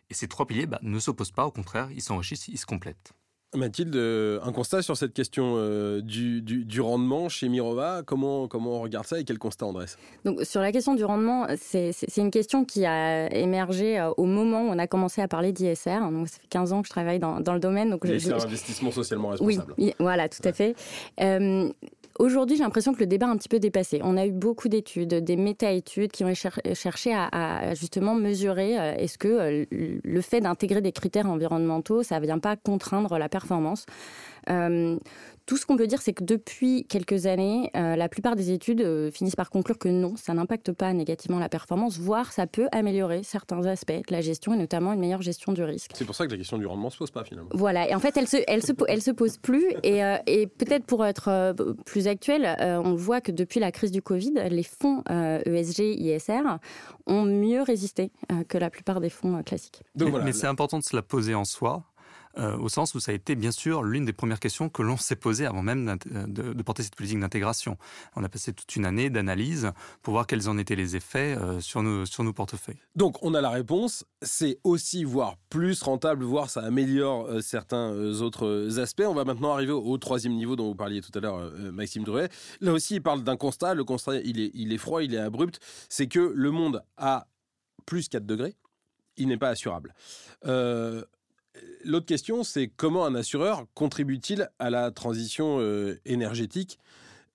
Et 0.10 0.14
ces 0.14 0.30
trois 0.30 0.48
piliers 0.48 0.68
bah, 0.68 0.80
ne 0.84 1.00
s'opposent 1.00 1.32
pas, 1.34 1.46
au 1.46 1.52
contraire, 1.52 1.92
ils 1.92 2.02
s'enrichissent, 2.02 2.48
ils 2.48 2.58
se 2.58 2.66
complètent. 2.66 3.14
Mathilde, 3.58 3.96
euh, 3.96 4.40
un 4.44 4.52
constat 4.52 4.82
sur 4.82 4.98
cette 4.98 5.14
question 5.14 5.56
euh, 5.58 6.02
du, 6.02 6.42
du, 6.42 6.82
rendement 6.82 7.30
chez 7.30 7.50
Mirova, 7.50 8.02
comment, 8.06 8.48
comment 8.48 8.78
on 8.78 8.82
regarde 8.82 9.06
ça 9.06 9.20
et 9.20 9.24
quel 9.24 9.38
constat 9.38 9.66
on 9.66 9.74
dresse 9.74 9.98
Donc, 10.24 10.42
Sur 10.44 10.62
la 10.62 10.72
question 10.72 10.96
du 10.96 11.04
rendement, 11.04 11.48
c'est 11.58 11.94
une 12.18 12.32
question 12.32 12.66
qui 12.66 12.86
a 12.86 13.34
émergé 13.34 14.00
euh, 14.00 14.12
au 14.18 14.26
moment 14.26 14.64
où 14.64 14.70
on 14.70 14.80
a 14.80 14.88
commencé 14.88 15.22
à 15.22 15.28
parler 15.28 15.52
d'ISR. 15.52 16.00
Donc, 16.12 16.28
ça 16.28 16.40
fait 16.40 16.48
15 16.50 16.74
ans 16.74 16.82
que 16.82 16.88
je 16.88 16.92
travaille 16.92 17.20
dans, 17.20 17.40
dans 17.40 17.54
le 17.54 17.60
domaine. 17.60 17.90
Donc 17.90 18.06
ISR, 18.06 18.34
investissement 18.34 18.92
socialement 18.92 19.30
responsable. 19.30 19.74
Oui, 19.78 19.94
voilà, 20.00 20.30
tout 20.30 20.48
à 20.48 20.54
fait. 20.54 20.76
Aujourd'hui, 22.18 22.56
j'ai 22.56 22.64
l'impression 22.64 22.94
que 22.94 23.02
le 23.02 23.08
débat 23.08 23.28
est 23.28 23.30
un 23.30 23.36
petit 23.36 23.50
peu 23.50 23.60
dépassé. 23.60 24.00
On 24.02 24.16
a 24.16 24.26
eu 24.26 24.32
beaucoup 24.32 24.70
d'études, 24.70 25.16
des 25.16 25.36
méta-études 25.36 26.12
qui 26.12 26.24
ont 26.24 26.34
cherché 26.34 27.14
à, 27.14 27.74
justement 27.74 28.16
mesurer 28.16 28.80
euh, 28.80 28.96
est-ce 28.96 29.18
que 29.18 29.28
euh, 29.28 29.66
le 29.70 30.22
fait 30.22 30.40
d'intégrer 30.40 30.80
des 30.80 30.94
critères 30.94 31.30
environnementaux, 31.30 32.04
ça 32.04 32.20
ne 32.20 32.26
vient 32.26 32.40
pas 32.40 32.56
contraindre 32.56 33.18
la 33.18 33.28
performance. 33.28 33.86
Euh, 34.50 34.98
tout 35.46 35.58
ce 35.58 35.66
qu'on 35.66 35.78
peut 35.78 35.88
dire, 35.88 36.02
c'est 36.02 36.14
que 36.14 36.24
depuis 36.24 36.86
quelques 36.86 37.28
années, 37.28 37.70
euh, 37.76 37.96
la 37.96 38.10
plupart 38.10 38.36
des 38.36 38.52
études 38.52 38.82
euh, 38.82 39.12
finissent 39.12 39.36
par 39.36 39.50
conclure 39.50 39.78
que 39.78 39.90
non, 39.90 40.16
ça 40.16 40.34
n'impacte 40.34 40.72
pas 40.72 40.92
négativement 40.94 41.40
la 41.40 41.50
performance, 41.50 42.00
voire 42.00 42.32
ça 42.32 42.48
peut 42.48 42.68
améliorer 42.72 43.22
certains 43.24 43.64
aspects 43.66 43.92
de 43.92 44.12
la 44.12 44.22
gestion 44.22 44.54
et 44.54 44.58
notamment 44.58 44.94
une 44.94 45.00
meilleure 45.00 45.22
gestion 45.22 45.54
du 45.54 45.64
risque. 45.64 45.92
C'est 45.94 46.06
pour 46.06 46.16
ça 46.16 46.26
que 46.26 46.32
la 46.32 46.38
question 46.38 46.58
du 46.58 46.66
rendement 46.66 46.90
se 46.90 46.98
pose 46.98 47.12
pas 47.12 47.24
finalement. 47.24 47.50
Voilà, 47.54 47.88
et 47.88 47.94
en 47.94 48.00
fait, 48.00 48.18
elle 48.18 48.28
se, 48.28 48.38
elle 48.48 48.64
se, 48.64 48.72
elle 48.88 49.02
se 49.02 49.12
pose 49.12 49.38
plus. 49.38 49.66
Et, 49.84 50.04
euh, 50.04 50.18
et 50.26 50.48
peut-être 50.48 50.86
pour 50.86 51.06
être 51.06 51.54
plus 51.86 52.08
actuel, 52.08 52.56
on 52.84 52.96
voit 52.96 53.22
que 53.22 53.32
depuis 53.32 53.60
la 53.60 53.72
crise 53.72 53.92
du 53.92 54.02
Covid, 54.02 54.34
les 54.50 54.64
fonds 54.64 55.04
ESG, 55.10 55.82
e 55.82 55.94
ISR 55.98 56.42
ont 57.06 57.24
mieux 57.24 57.62
résisté 57.62 58.12
que 58.48 58.58
la 58.58 58.70
plupart 58.70 59.00
des 59.00 59.10
fonds 59.10 59.44
classiques. 59.44 59.84
Donc, 59.96 60.10
voilà. 60.10 60.26
Mais 60.26 60.34
c'est 60.34 60.48
important 60.48 60.80
de 60.80 60.84
se 60.84 60.96
la 60.96 61.02
poser 61.02 61.36
en 61.36 61.46
soi 61.46 61.84
euh, 62.38 62.58
au 62.58 62.70
sens 62.70 62.94
où 62.96 63.00
ça 63.00 63.12
a 63.12 63.16
été 63.16 63.36
bien 63.36 63.52
sûr 63.52 63.84
l'une 63.84 64.06
des 64.06 64.14
premières 64.14 64.40
questions 64.40 64.70
que 64.70 64.82
l'on 64.82 64.98
s'est 64.98 65.16
posées 65.16 65.46
avant 65.46 65.62
même 65.62 65.98
de, 66.06 66.62
porter 66.64 66.84
cette 66.84 66.96
politique 66.96 67.20
d'intégration. 67.20 67.78
On 68.16 68.24
a 68.24 68.30
passé 68.30 68.54
toute 68.54 68.76
une 68.76 68.86
année 68.86 69.10
d'analyse 69.10 69.72
pour 70.02 70.14
voir 70.14 70.28
quels 70.28 70.50
en 70.50 70.58
étaient 70.58 70.76
les 70.76 70.96
effets 70.96 71.38
euh, 71.38 71.60
sur, 71.60 71.84
nos, 71.84 72.06
sur 72.06 72.24
nos 72.24 72.34
portefeuilles. 72.34 72.80
Donc 72.96 73.18
on 73.22 73.34
a 73.34 73.42
la 73.42 73.50
réponse, 73.50 74.06
c'est 74.22 74.60
aussi 74.64 75.04
voire 75.04 75.38
plus 75.50 75.82
rentable, 75.82 76.24
voire 76.24 76.50
ça 76.50 76.62
améliore 76.62 77.28
euh, 77.28 77.42
certains 77.42 77.92
autres 78.22 78.80
aspects. 78.80 79.04
On 79.08 79.14
va 79.14 79.26
maintenant 79.26 79.54
arriver 79.54 79.72
au, 79.72 79.98
troisième 79.98 80.34
niveau 80.34 80.56
dont 80.56 80.68
vous 80.68 80.76
parliez 80.76 81.02
tout 81.02 81.12
à 81.18 81.22
l'heure, 81.22 81.52
Maxime 81.72 82.04
Drouet. 82.04 82.30
Là 82.62 82.74
aussi, 82.74 82.96
il 82.96 83.02
parle 83.02 83.24
d'un 83.24 83.38
constat. 83.38 83.74
Le 83.74 83.84
constat, 83.84 84.18
il 84.18 84.40
est, 84.40 84.52
il 84.54 84.74
est 84.74 84.78
froid, 84.78 85.04
il 85.04 85.14
est 85.14 85.20
abrupt. 85.20 85.60
C'est 85.90 86.08
que 86.08 86.20
le 86.20 86.52
monde 86.52 86.84
a 86.98 87.28
plus 87.86 88.10
4 88.10 88.26
degrés 88.26 88.56
il 89.18 89.28
n'est 89.28 89.38
pas 89.38 89.50
assurable. 89.50 89.94
Euh, 90.46 91.04
L'autre 91.84 92.06
question, 92.06 92.44
c'est 92.44 92.68
comment 92.68 93.06
un 93.06 93.16
assureur 93.16 93.66
contribue-t-il 93.76 94.50
à 94.60 94.70
la 94.70 94.92
transition 94.92 95.60
euh, 95.60 96.00
énergétique? 96.06 96.80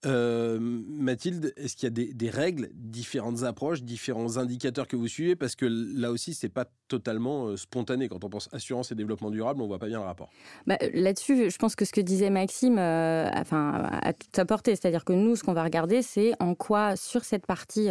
Euh, 0.06 0.58
Mathilde, 0.60 1.52
est-ce 1.56 1.76
qu'il 1.76 1.84
y 1.84 2.10
a 2.10 2.14
des, 2.14 2.30
règles, 2.30 2.70
différentes 2.74 3.42
approches, 3.42 3.82
différents 3.82 4.38
indicateurs 4.38 4.88
que 4.88 4.96
vous 4.96 5.08
suivez? 5.08 5.36
Parce 5.36 5.56
que 5.56 5.66
là 5.66 6.10
aussi, 6.10 6.32
c'est 6.34 6.48
pas 6.48 6.66
totalement 6.88 7.46
euh, 7.46 7.56
spontané. 7.56 8.08
Quand 8.08 8.24
on 8.24 8.30
pense 8.30 8.48
assurance 8.52 8.92
et 8.92 8.94
développement 8.94 9.30
durable, 9.30 9.62
on 9.62 9.66
voit 9.66 9.78
pas 9.78 9.88
bien 9.88 9.98
le 9.98 10.06
rapport. 10.06 10.30
Bah, 10.66 10.78
Là-dessus, 10.94 11.50
je 11.50 11.58
pense 11.58 11.76
que 11.76 11.84
ce 11.84 11.92
que 11.92 12.00
disait 12.00 12.30
Maxime 12.30 12.74
enfin, 12.74 13.88
a 14.02 14.12
toute 14.12 14.34
sa 14.34 14.44
portée. 14.44 14.74
C'est-à-dire 14.76 15.04
que 15.04 15.12
nous, 15.12 15.36
ce 15.36 15.42
qu'on 15.42 15.52
va 15.52 15.64
regarder, 15.64 16.02
c'est 16.02 16.32
en 16.40 16.54
quoi, 16.54 16.96
sur 16.96 17.24
cette 17.24 17.46
partie 17.46 17.88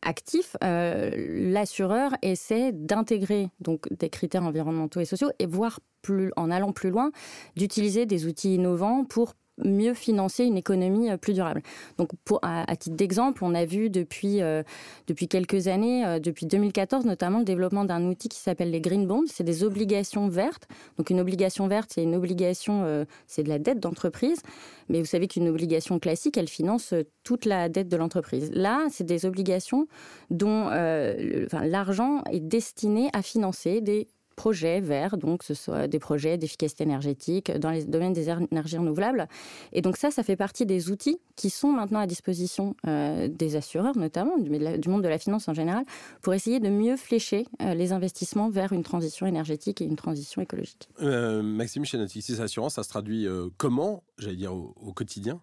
actif, 0.00 0.56
l'assureur 0.62 2.12
essaie 2.22 2.72
d'intégrer 2.72 3.50
donc 3.60 3.92
des 3.92 4.08
critères 4.08 4.44
environnementaux 4.44 5.00
et 5.00 5.04
sociaux 5.04 5.30
et 5.38 5.46
voire 5.46 5.80
plus, 6.02 6.32
en 6.36 6.50
allant 6.50 6.72
plus 6.72 6.90
loin, 6.90 7.10
d'utiliser 7.56 8.06
des 8.06 8.26
outils 8.26 8.56
innovants 8.56 9.04
pour 9.04 9.34
mieux 9.58 9.94
financer 9.94 10.44
une 10.44 10.56
économie 10.56 11.10
euh, 11.10 11.16
plus 11.16 11.34
durable. 11.34 11.62
Donc, 11.98 12.10
à, 12.42 12.76
titre 12.76 12.96
d'exemple, 12.96 13.44
on 13.44 13.54
a 13.54 13.64
vu 13.64 13.90
depuis, 13.90 14.42
euh, 14.42 14.62
depuis 15.06 15.28
quelques 15.28 15.68
années, 15.68 16.04
euh, 16.06 16.18
depuis 16.18 16.46
2014 16.46 17.04
notamment, 17.04 17.38
le 17.38 17.44
développement 17.44 17.84
d'un 17.84 18.04
outil 18.06 18.28
qui 18.28 18.38
s'appelle 18.38 18.70
les 18.70 18.80
green 18.80 19.06
bonds. 19.06 19.24
C'est 19.26 19.44
des 19.44 19.64
obligations 19.64 20.28
vertes. 20.28 20.66
Donc, 20.96 21.10
une 21.10 21.20
obligation 21.20 21.66
verte, 21.68 21.90
c'est 21.94 22.02
une 22.02 22.14
obligation, 22.14 23.06
c'est 23.26 23.42
de 23.42 23.48
la 23.48 23.58
dette 23.58 23.80
d'entreprise. 23.80 24.40
Mais 24.88 25.00
vous 25.00 25.06
savez 25.06 25.28
qu'une 25.28 25.48
obligation 25.48 25.98
classique, 25.98 26.36
elle 26.36 26.48
finance 26.48 26.94
toute 27.24 27.44
la 27.44 27.68
dette 27.68 27.88
de 27.88 27.96
l'entreprise. 27.96 28.50
Là, 28.52 28.86
c'est 28.90 29.04
des 29.04 29.26
obligations 29.26 29.86
dont 30.30 30.68
l'argent 30.68 32.22
est 32.30 32.40
destiné 32.40 33.10
à 33.12 33.22
financer 33.22 33.80
des 33.80 34.08
projets 34.42 34.80
verts, 34.80 35.16
donc 35.18 35.44
ce 35.44 35.54
soit 35.54 35.86
des 35.86 36.00
projets 36.00 36.36
d'efficacité 36.36 36.82
énergétique 36.82 37.52
dans 37.52 37.70
les 37.70 37.84
domaines 37.84 38.12
des 38.12 38.28
énergies 38.28 38.76
renouvelables. 38.76 39.28
Et 39.72 39.82
donc 39.82 39.96
ça, 39.96 40.10
ça 40.10 40.24
fait 40.24 40.34
partie 40.34 40.66
des 40.66 40.90
outils 40.90 41.20
qui 41.36 41.48
sont 41.48 41.70
maintenant 41.70 42.00
à 42.00 42.08
disposition 42.08 42.74
euh, 42.88 43.28
des 43.28 43.54
assureurs, 43.54 43.96
notamment 43.96 44.36
du, 44.38 44.88
monde 44.88 45.02
de 45.04 45.08
la 45.08 45.20
finance 45.20 45.46
en 45.46 45.54
général, 45.54 45.84
pour 46.22 46.34
essayer 46.34 46.58
de 46.58 46.70
mieux 46.70 46.96
flécher 46.96 47.46
euh, 47.60 47.74
les 47.74 47.92
investissements 47.92 48.50
vers 48.50 48.72
une 48.72 48.82
transition 48.82 49.26
énergétique 49.26 49.80
et 49.80 49.84
une 49.84 49.94
transition 49.94 50.42
écologique. 50.42 50.88
Euh, 51.00 51.40
Maxime, 51.40 51.84
chez 51.84 51.98
Natixis 51.98 52.40
Assurance, 52.40 52.74
ça 52.74 52.82
se 52.82 52.88
traduit 52.88 53.28
comment, 53.58 54.02
j'allais 54.18 54.34
dire, 54.34 54.52
au, 54.52 54.92
quotidien? 54.92 55.40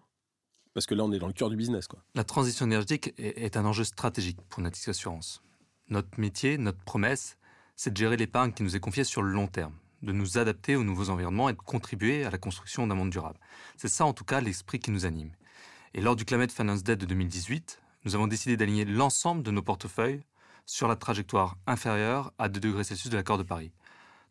Parce 0.74 0.84
que 0.84 0.94
là, 0.94 1.04
on 1.04 1.12
est 1.12 1.18
dans 1.18 1.26
le 1.26 1.32
cœur 1.32 1.48
du 1.48 1.56
business. 1.56 1.86
Quoi. 1.86 2.00
La 2.14 2.24
transition 2.24 2.66
énergétique 2.66 3.14
est, 3.16 3.42
est 3.42 3.56
un 3.56 3.64
enjeu 3.64 3.84
stratégique 3.84 4.36
pour 4.50 4.60
Natixis 4.60 4.90
Assurance. 4.90 5.42
Notre 5.88 6.20
métier, 6.20 6.58
notre 6.58 6.84
promesse, 6.84 7.38
c'est 7.82 7.94
de 7.94 7.96
gérer 7.96 8.18
l'épargne 8.18 8.52
qui 8.52 8.62
nous 8.62 8.76
est 8.76 8.80
confiée 8.80 9.04
sur 9.04 9.22
le 9.22 9.32
long 9.32 9.46
terme, 9.46 9.72
de 10.02 10.12
nous 10.12 10.36
adapter 10.36 10.76
aux 10.76 10.84
nouveaux 10.84 11.08
environnements 11.08 11.48
et 11.48 11.54
de 11.54 11.58
contribuer 11.58 12.26
à 12.26 12.30
la 12.30 12.36
construction 12.36 12.86
d'un 12.86 12.94
monde 12.94 13.08
durable. 13.08 13.40
C'est 13.78 13.88
ça 13.88 14.04
en 14.04 14.12
tout 14.12 14.26
cas 14.26 14.42
l'esprit 14.42 14.80
qui 14.80 14.90
nous 14.90 15.06
anime. 15.06 15.30
Et 15.94 16.02
lors 16.02 16.14
du 16.14 16.26
Climate 16.26 16.52
Finance 16.52 16.82
Day 16.82 16.96
de 16.96 17.06
2018, 17.06 17.80
nous 18.04 18.14
avons 18.14 18.26
décidé 18.26 18.58
d'aligner 18.58 18.84
l'ensemble 18.84 19.42
de 19.42 19.50
nos 19.50 19.62
portefeuilles 19.62 20.22
sur 20.66 20.88
la 20.88 20.96
trajectoire 20.96 21.56
inférieure 21.66 22.34
à 22.38 22.50
2 22.50 22.60
degrés 22.60 22.84
Celsius 22.84 23.08
de 23.08 23.16
l'accord 23.16 23.38
de 23.38 23.44
Paris. 23.44 23.72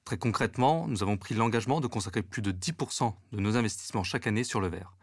Très 0.05 0.19
concrètement, 0.19 0.87
nous 0.87 1.01
avons 1.01 1.17
pris 1.17 1.33
l'engagement 1.33 1.81
de 1.81 1.87
consacrer 1.87 2.21
plus 2.21 2.43
de 2.43 2.51
10% 2.51 3.15
de 3.31 3.39
nos 3.39 3.57
investissements 3.57 4.03
chaque 4.03 4.27
année 4.27 4.43
sur 4.43 4.61
le 4.61 4.67
vert. 4.67 4.93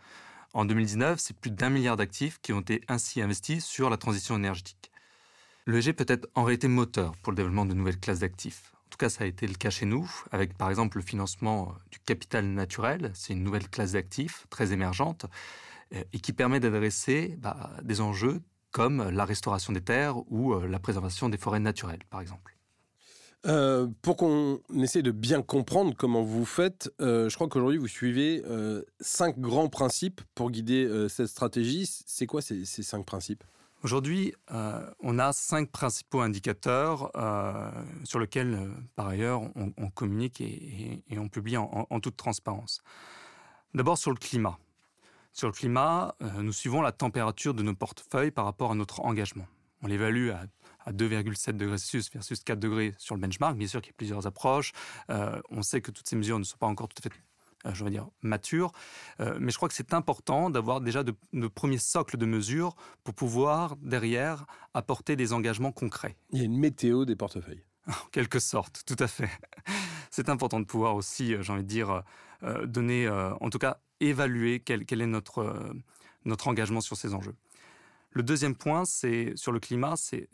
En 0.54 0.66
2019, 0.66 1.18
c'est 1.18 1.37
plus 1.37 1.50
d'un 1.50 1.68
milliard 1.68 1.96
d'actifs 1.96 2.38
qui 2.42 2.52
ont 2.52 2.61
été 2.61 2.80
ainsi 2.87 3.20
investis 3.20 3.64
sur 3.64 3.90
la 3.90 3.96
transition 3.96 4.37
énergétique. 4.37 4.92
L'EG 5.66 5.92
peut 5.94 6.07
être 6.07 6.29
en 6.37 6.44
réalité 6.44 6.68
moteur 6.68 7.16
pour 7.22 7.33
le 7.33 7.37
développement 7.37 7.66
de 7.66 7.74
nouvelles 7.74 7.98
classes 7.98 8.20
d'actifs. 8.20 8.72
En 8.87 8.88
tout 8.90 8.98
cas, 8.98 9.09
ça 9.09 9.24
a 9.24 9.26
été 9.26 9.48
le 9.48 9.55
cas 9.55 9.70
chez 9.70 9.85
nous, 9.85 10.09
avec 10.31 10.57
par 10.57 10.70
exemple 10.70 10.98
le 10.98 11.02
financement 11.02 11.74
du 11.90 11.98
capital 11.98 12.46
naturel. 12.46 13.11
C'est 13.14 13.33
une 13.33 13.42
nouvelle 13.42 13.68
classe 13.68 13.92
d'actifs 13.92 14.46
très 14.48 14.72
émergente 14.72 15.26
euh, 15.92 16.05
et 16.12 16.20
qui 16.20 16.33
permet 16.33 16.61
d'adresser 16.61 17.37
bah, 17.38 17.72
des 17.83 18.00
enjeux 18.00 18.40
comme 18.70 19.11
la 19.11 19.24
restauration 19.24 19.72
des 19.72 19.81
terres 19.81 20.18
ou 20.31 20.55
euh, 20.55 20.68
la 20.68 20.79
préservation 20.79 21.29
des 21.29 21.37
forêts 21.37 21.59
naturelles, 21.59 22.05
par 22.11 22.20
exemple. 22.20 22.57
Euh, 23.46 23.88
pour 24.02 24.16
qu'on 24.16 24.61
essaie 24.76 25.02
de 25.02 25.11
bien 25.11 25.42
comprendre 25.42 25.94
comment 25.96 26.22
vous 26.22 26.44
faites, 26.44 26.90
je 27.00 27.35
crois 27.35 27.48
qu'aujourd'hui 27.48 27.79
vous 27.79 27.88
suivez 27.88 28.42
cinq 29.00 29.38
grands 29.38 29.68
principes 29.68 30.20
pour 30.35 30.50
guider 30.50 31.07
cette 31.09 31.29
stratégie. 31.29 31.88
C'est 32.07 32.26
quoi 32.26 32.40
ces, 32.40 32.64
cinq 32.64 33.05
principes? 33.05 33.44
Aujourd'hui, 33.82 34.34
on 34.48 35.18
a 35.18 35.32
cinq 35.32 35.70
principaux 35.70 36.20
indicateurs 36.20 37.12
sur 38.04 38.18
lesquels, 38.18 38.70
par 38.96 39.06
ailleurs, 39.06 39.42
on, 39.54 39.90
communique 39.90 40.40
et, 40.40 41.02
on 41.16 41.28
publie 41.28 41.56
en 41.56 42.00
toute 42.00 42.16
transparence. 42.16 42.82
D'abord 43.74 43.98
sur 43.98 44.10
le 44.10 44.16
climat. 44.16 44.58
Sur 45.36 45.48
le 45.48 45.52
climat, 45.52 46.14
euh, 46.22 46.40
nous 46.40 46.54
suivons 46.54 46.80
la 46.80 46.92
température 46.92 47.52
de 47.52 47.62
nos 47.62 47.74
portefeuilles 47.74 48.30
par 48.30 48.46
rapport 48.46 48.70
à 48.70 48.74
notre 48.74 49.00
engagement. 49.00 49.46
On 49.82 49.86
l'évalue 49.86 50.30
à, 50.30 50.46
2,7 50.92 51.58
degrés 51.58 51.76
Celsius 51.76 52.10
versus 52.10 52.42
4 52.42 52.58
degrés 52.58 52.94
sur 52.96 53.14
le 53.16 53.20
benchmark. 53.20 53.54
Bien 53.54 53.66
sûr 53.66 53.82
qu'il 53.82 53.90
y 53.90 53.94
a 53.94 53.98
plusieurs 53.98 54.26
approches. 54.26 54.72
Euh, 55.10 55.38
on 55.50 55.60
sait 55.60 55.82
que 55.82 55.90
toutes 55.90 56.08
ces 56.08 56.16
mesures 56.16 56.38
ne 56.38 56.44
sont 56.44 56.56
pas 56.56 56.68
encore 56.68 56.88
tout 56.88 57.02
à 57.06 57.10
fait 57.10 57.10
euh, 57.14 57.36
je 57.72 57.85
veux 57.85 57.90
dire, 57.90 58.09
matures. 58.22 58.72
mais 59.18 59.50
je 59.50 59.57
crois 59.57 59.68
que 59.68 59.74
c'est 59.74 59.94
important 59.94 60.50
d'avoir 60.50 60.81
déjà 60.81 61.02
de, 61.02 61.14
de, 61.33 61.48
premiers 61.48 61.79
socles 61.79 62.16
de 62.16 62.26
mesures 62.26 62.74
pour 63.05 63.14
pouvoir, 63.14 63.76
derrière, 63.76 64.46
apporter 64.74 65.16
des 65.16 65.33
engagements 65.33 65.72
concrets. 65.72 66.16
Il 66.31 66.38
y 66.38 66.42
a 66.42 66.44
une 66.44 66.59
météo 66.59 67.05
des 67.05 67.16
portefeuilles. 67.16 67.64
En 67.88 68.09
quelque 68.11 68.40
sorte, 68.40 68.83
tout 68.85 68.96
à 68.98 69.07
fait. 69.07 69.31
C'est 70.11 70.29
important 70.29 70.59
de 70.59 70.64
pouvoir 70.64 70.96
aussi, 70.96 71.37
j'ai 71.40 71.52
envie 71.52 71.62
de 71.62 71.68
dire, 71.68 72.02
donner, 72.66 73.09
en 73.09 73.48
tout 73.48 73.59
cas, 73.59 73.79
évaluer 74.00 74.61
quel, 74.61 75.00
est 75.00 75.07
notre, 75.07 75.38
euh, 75.38 75.72
notre 76.24 76.48
engagement 76.48 76.81
sur 76.81 76.96
ces 76.96 77.14
enjeux. 77.14 77.35
Le 78.11 78.22
deuxième 78.22 78.57
point, 78.57 78.85
c'est 78.85 79.33
sur 79.37 79.52
le 79.52 79.61
climat, 79.61 79.94
c'est 79.96 80.29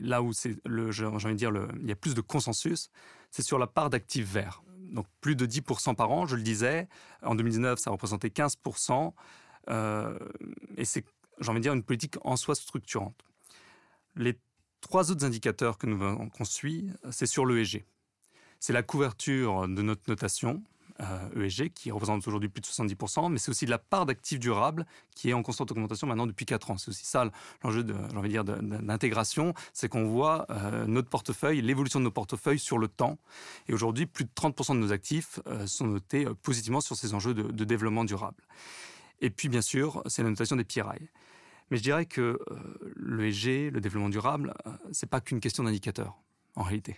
là 0.00 0.22
où 0.22 0.32
c'est 0.32 0.56
le, 0.64 0.90
j'ai 0.90 1.06
envie 1.06 1.26
de 1.26 1.34
dire, 1.34 1.52
le, 1.52 1.68
il 1.80 1.88
y 1.88 1.92
a 1.92 1.96
plus 1.96 2.14
de 2.14 2.20
consensus, 2.20 2.90
c'est 3.30 3.42
sur 3.42 3.58
la 3.58 3.68
part 3.68 3.90
d'actifs 3.90 4.28
verts. 4.28 4.62
Donc 4.92 5.06
plus 5.20 5.36
de 5.36 5.46
10% 5.46 5.94
par 5.94 6.10
an, 6.10 6.26
je 6.26 6.36
le 6.36 6.42
disais. 6.42 6.88
En 7.22 7.34
2019, 7.34 7.78
ça 7.78 7.90
représentait 7.90 8.28
15%. 8.28 9.12
Euh, 9.68 10.18
et 10.76 10.84
c'est, 10.84 11.04
j'ai 11.40 11.50
envie 11.50 11.60
de 11.60 11.62
dire, 11.62 11.72
une 11.72 11.82
politique 11.82 12.16
en 12.22 12.36
soi 12.36 12.54
structurante. 12.54 13.20
Les 14.14 14.38
trois 14.80 15.10
autres 15.10 15.24
indicateurs 15.24 15.78
que 15.78 15.86
nous 15.86 16.28
qu'on 16.30 16.44
suit, 16.44 16.90
c'est 17.10 17.26
sur 17.26 17.46
l'ESG. 17.46 17.84
C'est 18.60 18.72
la 18.72 18.82
couverture 18.82 19.68
de 19.68 19.82
notre 19.82 20.08
notation, 20.08 20.62
euh, 21.00 21.48
e 21.48 21.68
qui 21.68 21.90
représente 21.90 22.26
aujourd'hui 22.26 22.48
plus 22.48 22.60
de 22.60 22.66
70%, 22.66 23.30
mais 23.30 23.38
c'est 23.38 23.50
aussi 23.50 23.66
de 23.66 23.70
la 23.70 23.78
part 23.78 24.06
d'actifs 24.06 24.38
durables 24.38 24.86
qui 25.14 25.30
est 25.30 25.32
en 25.32 25.42
constante 25.42 25.70
augmentation 25.70 26.06
maintenant 26.06 26.26
depuis 26.26 26.46
4 26.46 26.70
ans. 26.70 26.76
C'est 26.76 26.88
aussi 26.88 27.04
ça 27.04 27.30
l'enjeu 27.62 27.84
de, 27.84 27.94
d'intégration, 28.80 29.54
c'est 29.72 29.88
qu'on 29.88 30.06
voit 30.06 30.46
euh, 30.50 30.86
notre 30.86 31.08
portefeuille, 31.08 31.60
l'évolution 31.60 32.00
de 32.00 32.04
nos 32.04 32.10
portefeuilles 32.10 32.58
sur 32.58 32.78
le 32.78 32.88
temps. 32.88 33.18
Et 33.68 33.74
aujourd'hui, 33.74 34.06
plus 34.06 34.24
de 34.24 34.30
30% 34.30 34.74
de 34.74 34.80
nos 34.80 34.92
actifs 34.92 35.40
euh, 35.46 35.66
sont 35.66 35.86
notés 35.86 36.26
positivement 36.42 36.80
sur 36.80 36.96
ces 36.96 37.14
enjeux 37.14 37.34
de, 37.34 37.64
développement 37.64 38.04
durable. 38.04 38.42
Et 39.20 39.30
puis, 39.30 39.48
bien 39.48 39.62
sûr, 39.62 40.02
c'est 40.06 40.22
la 40.22 40.30
notation 40.30 40.56
des 40.56 40.64
PRI. 40.64 41.10
Mais 41.70 41.78
je 41.78 41.82
dirais 41.82 42.06
que 42.06 42.38
l'ESG, 42.96 43.72
le 43.72 43.80
développement 43.80 44.08
durable, 44.08 44.54
c'est 44.92 45.08
pas 45.08 45.20
qu'une 45.20 45.40
question 45.40 45.64
d'indicateur 45.64 46.16
en 46.56 46.62
réalité. 46.62 46.96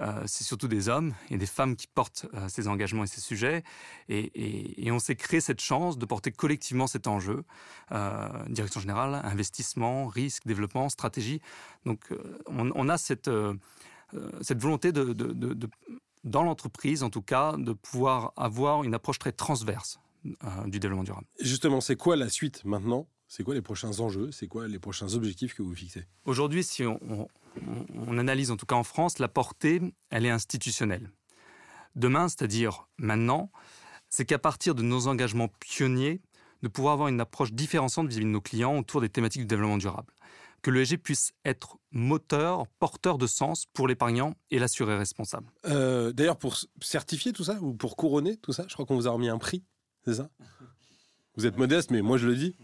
Euh, 0.00 0.22
c'est 0.26 0.44
surtout 0.44 0.68
des 0.68 0.88
hommes 0.88 1.14
et 1.30 1.38
des 1.38 1.46
femmes 1.46 1.74
qui 1.76 1.86
portent 1.86 2.26
euh, 2.34 2.48
ces 2.48 2.68
engagements 2.68 3.04
et 3.04 3.06
ces 3.06 3.20
sujets. 3.20 3.64
Et, 4.08 4.90
on 4.92 4.98
s'est 4.98 5.16
créé 5.16 5.40
cette 5.40 5.60
chance 5.60 5.98
de 5.98 6.06
porter 6.06 6.30
collectivement 6.30 6.86
cet 6.86 7.06
enjeu. 7.06 7.44
Euh, 7.92 8.28
direction 8.48 8.80
générale, 8.80 9.20
investissement, 9.24 10.06
risque, 10.06 10.46
développement, 10.46 10.88
stratégie. 10.88 11.40
Donc 11.84 12.12
on, 12.46 12.88
a 12.88 12.98
cette, 12.98 13.30
cette 14.40 14.60
volonté 14.60 14.92
de, 14.92 15.14
dans 16.24 16.42
l'entreprise, 16.42 17.02
en 17.02 17.10
tout 17.10 17.22
cas, 17.22 17.56
de 17.56 17.72
pouvoir 17.72 18.32
avoir 18.36 18.82
une 18.82 18.94
approche 18.94 19.18
très 19.18 19.32
transverse 19.32 20.00
du 20.66 20.80
développement 20.80 21.04
durable. 21.04 21.26
Justement, 21.40 21.80
c'est 21.80 21.96
quoi 21.96 22.16
la 22.16 22.28
suite 22.28 22.64
maintenant? 22.64 23.06
C'est 23.28 23.44
quoi 23.44 23.54
les 23.54 23.62
prochains 23.62 24.00
enjeux? 24.00 24.32
C'est 24.32 24.48
quoi 24.48 24.66
les 24.68 24.78
prochains 24.78 25.12
objectifs 25.12 25.54
que 25.54 25.62
vous 25.62 25.74
fixez? 25.74 26.06
Aujourd'hui, 26.24 26.64
si 26.64 26.84
on, 26.84 26.98
on, 27.10 27.28
analyse 28.18 28.50
en 28.50 28.56
tout 28.56 28.66
cas 28.66 28.76
en 28.76 28.84
France, 28.84 29.18
la 29.18 29.28
portée, 29.28 29.80
elle 30.10 30.26
est 30.26 30.30
institutionnelle. 30.30 31.10
Demain, 31.96 32.28
c'est-à-dire 32.28 32.88
maintenant, 32.98 33.50
c'est 34.08 34.24
qu'à 34.24 34.38
partir 34.38 34.74
de 34.74 34.82
nos 34.82 35.06
engagements 35.06 35.48
pionniers, 35.60 36.20
de 36.62 36.68
pouvoir 36.68 36.94
avoir 36.94 37.08
une 37.08 37.20
approche 37.20 37.52
différenciante 37.52 38.08
vis-à-vis 38.08 38.24
de 38.24 38.30
nos 38.30 38.40
clients 38.40 38.78
autour 38.78 39.00
des 39.00 39.08
thématiques 39.08 39.42
du 39.42 39.46
développement 39.46 39.78
durable. 39.78 40.12
Que 40.60 40.72
l'ESG 40.72 40.96
puisse 40.96 41.32
être 41.44 41.78
moteur, 41.92 42.66
porteur 42.80 43.16
de 43.16 43.28
sens 43.28 43.66
pour 43.72 43.86
l'épargnant 43.86 44.34
et 44.50 44.58
l'assuré 44.58 44.96
responsable. 44.96 45.46
Euh, 45.66 46.12
d'ailleurs, 46.12 46.36
pour 46.36 46.56
certifier 46.82 47.32
tout 47.32 47.44
ça, 47.44 47.58
ou 47.60 47.74
pour 47.74 47.96
couronner 47.96 48.36
tout 48.38 48.52
ça, 48.52 48.64
je 48.66 48.74
crois 48.74 48.84
qu'on 48.84 48.96
vous 48.96 49.06
a 49.06 49.12
remis 49.12 49.28
un 49.28 49.38
prix, 49.38 49.62
c'est 50.04 50.14
ça? 50.14 50.30
Vous 51.36 51.46
êtes 51.46 51.56
modeste, 51.56 51.92
mais 51.92 52.02
moi 52.02 52.18
je 52.18 52.26
le 52.26 52.34
dis. 52.34 52.56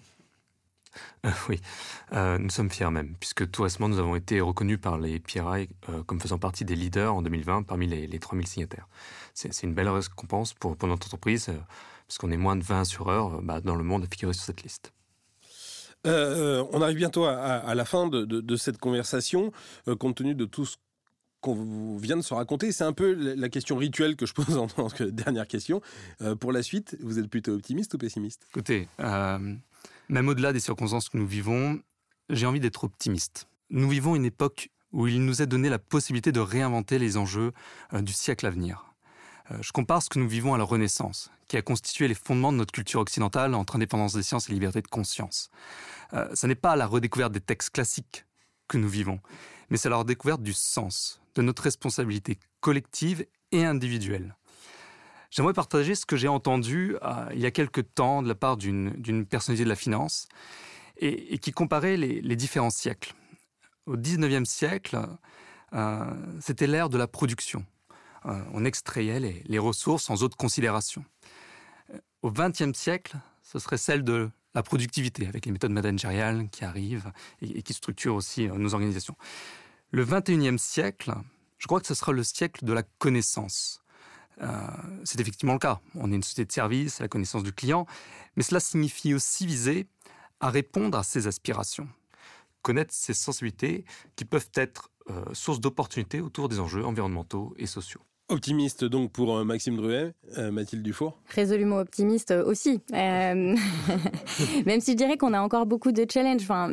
Euh, 1.25 1.31
oui, 1.49 1.61
euh, 2.13 2.39
nous 2.39 2.51
sommes 2.51 2.71
fiers 2.71 2.91
même, 2.91 3.15
puisque 3.19 3.51
tout 3.51 3.63
récemment, 3.63 3.89
nous 3.89 3.99
avons 3.99 4.17
été 4.17 4.41
reconnus 4.41 4.79
par 4.81 4.99
les 4.99 5.21
PRI 5.21 5.69
euh, 5.89 6.03
comme 6.05 6.21
faisant 6.21 6.39
partie 6.39 6.65
des 6.65 6.77
leaders 6.77 7.15
en 7.15 7.23
2020 7.23 7.65
parmi 7.65 7.87
les, 7.87 8.07
les 8.07 8.19
3000 8.19 8.47
signataires. 8.47 8.89
C'est 9.35 9.63
une 9.63 9.75
belle 9.75 9.89
récompense 9.89 10.55
pour, 10.55 10.77
pour 10.77 10.89
notre 10.89 11.07
entreprise, 11.07 11.51
puisqu'on 12.07 12.31
est 12.31 12.37
moins 12.37 12.57
de 12.57 12.63
20 12.63 12.83
assureurs 12.83 13.43
bah, 13.43 13.61
dans 13.61 13.75
le 13.75 13.85
monde 13.85 14.05
à 14.05 14.07
figurer 14.07 14.33
sur 14.33 14.45
cette 14.45 14.63
liste. 14.63 14.93
on 16.05 16.83
arrive 16.83 16.97
bientôt 16.97 17.25
à, 17.25 17.75
la 17.75 17.85
fin 17.85 18.07
de, 18.07 18.25
de, 18.25 18.57
cette 18.57 18.79
conversation, 18.79 19.51
compte 19.99 20.17
tenu 20.17 20.37
de 20.37 20.45
tout 20.45 20.67
ce 20.67 20.77
qu'on 21.41 21.97
vient 21.97 22.17
de 22.17 22.23
se 22.23 22.33
raconter. 22.33 22.71
C'est 22.71 22.85
un 22.85 22.93
peu 22.93 23.13
la 23.35 23.49
question 23.49 23.77
rituelle 23.77 24.15
que 24.15 24.25
je 24.25 24.35
pose 24.35 24.57
en 24.57 24.69
tant 24.69 24.89
que 24.89 25.03
dernière 25.03 25.49
question. 25.49 25.83
pour 26.39 26.53
la 26.53 26.63
suite, 26.63 26.97
vous 27.03 27.19
êtes 27.19 27.29
plutôt 27.29 27.55
optimiste 27.55 27.95
ou 27.95 27.99
pessimiste? 27.99 28.47
Écoutez, 28.51 28.87
même 30.09 30.29
au-delà 30.29 30.53
des 30.53 30.61
circonstances 30.61 31.09
que 31.09 31.17
nous 31.17 31.27
vivons, 31.27 31.81
j'ai 32.31 32.47
envie 32.47 32.61
d'être 32.61 32.85
optimiste. 32.85 33.49
Nous 33.71 33.89
vivons 33.89 34.17
une 34.17 34.25
époque 34.25 34.71
où 34.93 35.09
il 35.09 35.25
nous 35.25 35.43
est 35.43 35.47
donné 35.47 35.69
la 35.69 35.79
possibilité 35.79 36.33
de 36.33 36.41
réinventer 36.41 36.99
les 36.99 37.17
enjeux 37.17 37.53
euh, 37.93 38.01
du 38.01 38.13
siècle 38.13 38.47
à 38.47 38.51
venir. 38.51 38.95
Euh, 39.51 39.59
je 39.61 39.73
compare 39.73 40.03
ce 40.03 40.09
que 40.09 40.19
nous 40.19 40.29
vivons 40.29 40.55
à 40.55 40.59
la 40.59 40.65
Renaissance, 40.65 41.31
qui 41.49 41.57
a 41.57 41.63
constitué 41.63 42.09
les 42.09 42.15
fondements 42.15 42.53
de 42.53 42.59
notre 42.59 42.73
culture 42.73 43.01
occidentale 43.01 43.55
entre 43.55 43.77
indépendance 43.77 44.15
des 44.15 44.23
sciences 44.23 44.49
et 44.49 44.53
liberté 44.53 44.81
de 44.81 44.89
conscience. 44.89 45.51
Euh, 46.13 46.29
ce 46.35 46.47
n'est 46.47 46.55
pas 46.55 46.77
la 46.77 46.87
redécouverte 46.87 47.33
des 47.33 47.41
textes 47.41 47.71
classiques 47.71 48.25
que 48.69 48.79
nous 48.79 48.89
vivons, 48.89 49.21
mais 49.69 49.77
c'est 49.77 49.89
la 49.89 49.97
redécouverte 49.97 50.43
du 50.43 50.53
sens, 50.53 51.21
de 51.35 51.43
notre 51.43 51.65
responsabilité 51.65 52.39
collective 52.61 53.27
et 53.51 53.65
individuelle. 53.65 54.37
J'aimerais 55.35 55.53
partager 55.53 55.97
ce 55.97 56.07
que 56.07 56.15
j'ai 56.15 56.29
entendu 56.29 56.97
euh, 57.03 57.27
il 57.35 57.41
y 57.41 57.47
a 57.47 57.51
quelque 57.51 57.81
temps 57.81 58.23
de 58.23 58.29
la 58.29 58.37
part 58.37 58.57
d'une 58.57 59.27
personnalité 59.27 59.65
de 59.65 59.69
la 59.69 59.75
finance 59.75 60.29
et, 60.97 61.39
qui 61.39 61.51
comparait 61.51 61.97
les, 61.97 62.37
différents 62.37 62.71
siècles. 62.71 63.15
Au 63.87 63.97
19e 63.97 64.45
siècle, 64.45 64.97
euh, 65.73 66.05
c'était 66.41 66.69
l'ère 66.69 66.89
de 66.89 66.97
la 66.97 67.09
production. 67.09 67.67
Euh, 68.27 68.41
on 68.53 68.65
extrayait 68.65 69.43
les, 69.45 69.59
ressources 69.59 70.05
sans 70.05 70.23
autre 70.23 70.37
considération. 70.37 71.05
Au 72.23 72.31
20e 72.31 72.73
siècle, 72.73 73.17
ce 73.43 73.59
serait 73.59 73.77
celle 73.77 74.05
de 74.05 74.31
la 74.55 74.63
productivité, 74.63 75.27
avec 75.27 75.47
les 75.47 75.53
méthodes 75.53 75.73
managériales 75.73 76.49
qui 76.49 76.65
arrivent 76.65 77.11
et, 77.43 77.59
et 77.59 77.63
qui 77.63 77.73
structurent 77.73 78.15
aussi 78.15 78.47
nos 78.47 78.73
organisations. 78.73 79.17
Le 79.91 80.07
21e 80.07 80.59
siècle, 80.59 81.13
je 81.59 81.67
crois 81.67 81.81
que 81.81 81.89
ce 81.89 81.95
sera 81.95 82.13
le 82.13 82.23
siècle 82.23 82.65
de 82.65 82.73
la 82.73 82.85
connaissance 82.85 83.84
c'est 85.05 85.21
effectivement 85.21 85.55
le 85.55 85.59
cas. 85.59 85.81
On 85.95 86.11
est 86.13 86.17
une 86.17 86.23
société 86.23 86.45
de 86.45 86.53
service, 86.53 87.01
la 87.01 87.09
connaissance 87.09 87.43
du 87.43 87.53
client, 87.53 87.87
mais 88.37 88.43
cela 88.43 88.61
signifie 88.61 89.15
aussi 89.15 89.47
viser 89.47 89.87
à 90.41 90.51
répondre 90.51 90.99
à 90.99 91.03
ses 91.03 91.27
aspirations, 91.27 91.89
connaître 92.63 92.93
ses 92.93 93.15
sensibilités 93.15 93.85
qui 94.17 94.25
peuvent 94.25 94.51
être 94.55 94.91
euh, 95.11 95.23
source 95.33 95.61
d'opportunités 95.61 96.21
autour 96.21 96.49
des 96.49 96.61
enjeux 96.61 96.85
environnementaux 96.85 97.55
et 97.59 97.67
sociaux. 97.67 98.01
Optimiste 98.31 98.87
donc 98.87 99.13
pour 99.13 99.37
euh, 99.37 99.45
Maxime 99.45 99.77
Druet, 99.77 100.15
euh, 100.39 100.51
Mathilde 100.51 100.83
Dufour 100.83 101.21
Résolument 101.29 101.77
optimiste 101.77 102.31
aussi. 102.31 102.81
Euh, 102.95 103.55
même 104.67 104.81
si 104.81 104.93
je 104.93 104.97
dirais 104.97 105.19
qu'on 105.19 105.35
a 105.35 105.41
encore 105.43 105.67
beaucoup 105.67 105.93
de 105.93 106.07
challenges. 106.11 106.41
Enfin, 106.41 106.69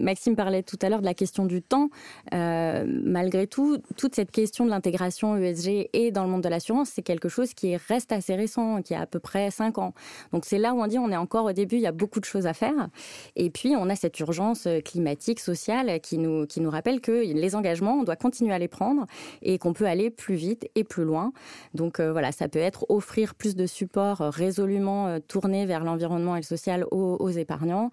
Maxime 0.00 0.34
parlait 0.34 0.64
tout 0.64 0.78
à 0.82 0.88
l'heure 0.88 0.98
de 0.98 1.04
la 1.04 1.14
question 1.14 1.46
du 1.46 1.62
temps. 1.62 1.88
malgré 2.32 3.46
tout, 3.46 3.78
toute 3.96 4.16
cette 4.16 4.32
question 4.32 4.64
de 4.64 4.70
l'intégration 4.70 5.36
ESG 5.36 5.88
et 5.92 6.10
dans 6.10 6.24
le 6.24 6.30
monde 6.30 6.42
de 6.42 6.48
l'assurance, 6.48 6.90
c'est 6.92 7.02
quelque 7.02 7.28
chose 7.28 7.54
qui 7.54 7.76
reste 7.76 8.10
assez 8.10 8.34
récent, 8.34 8.82
qui 8.82 8.96
a 8.96 9.02
à 9.02 9.06
peu 9.06 9.20
près 9.20 9.52
5 9.52 9.78
ans. 9.78 9.94
Donc 10.32 10.44
c'est 10.44 10.58
là 10.58 10.74
où 10.74 10.82
on 10.82 10.88
dit 10.88 10.98
on 10.98 11.10
est 11.12 11.16
encore 11.16 11.44
au 11.44 11.52
début, 11.52 11.76
il 11.76 11.82
y 11.82 11.86
a 11.86 11.92
beaucoup 11.92 12.18
de 12.18 12.24
choses 12.24 12.48
à 12.48 12.54
faire. 12.54 12.88
Et 13.36 13.50
puis 13.50 13.76
on 13.76 13.88
a 13.88 13.94
cette 13.94 14.18
urgence 14.18 14.66
climatique, 14.84 15.38
sociale 15.38 16.00
qui 16.00 16.18
nous, 16.18 16.46
qui 16.46 16.60
nous 16.60 16.70
rappelle 16.70 17.00
que 17.00 17.12
les 17.12 17.54
engagements, 17.54 18.00
on 18.00 18.02
doit 18.02 18.16
continuer 18.16 18.52
à 18.52 18.58
les 18.58 18.68
prendre 18.68 19.06
et 19.42 19.58
qu'on 19.58 19.74
peut 19.74 19.86
aller 19.86 20.10
plus 20.10 20.34
vite 20.34 20.66
et 20.74 20.84
plus 20.84 21.04
loin. 21.04 21.32
Donc 21.74 22.00
euh, 22.00 22.12
voilà, 22.12 22.32
ça 22.32 22.48
peut 22.48 22.58
être 22.58 22.86
offrir 22.88 23.34
plus 23.34 23.56
de 23.56 23.66
support 23.66 24.20
euh, 24.20 24.30
résolument 24.30 25.06
euh, 25.06 25.18
tourné 25.20 25.66
vers 25.66 25.84
l'environnement 25.84 26.36
et 26.36 26.40
le 26.40 26.44
social 26.44 26.84
aux, 26.90 27.30
épargnants, 27.30 27.90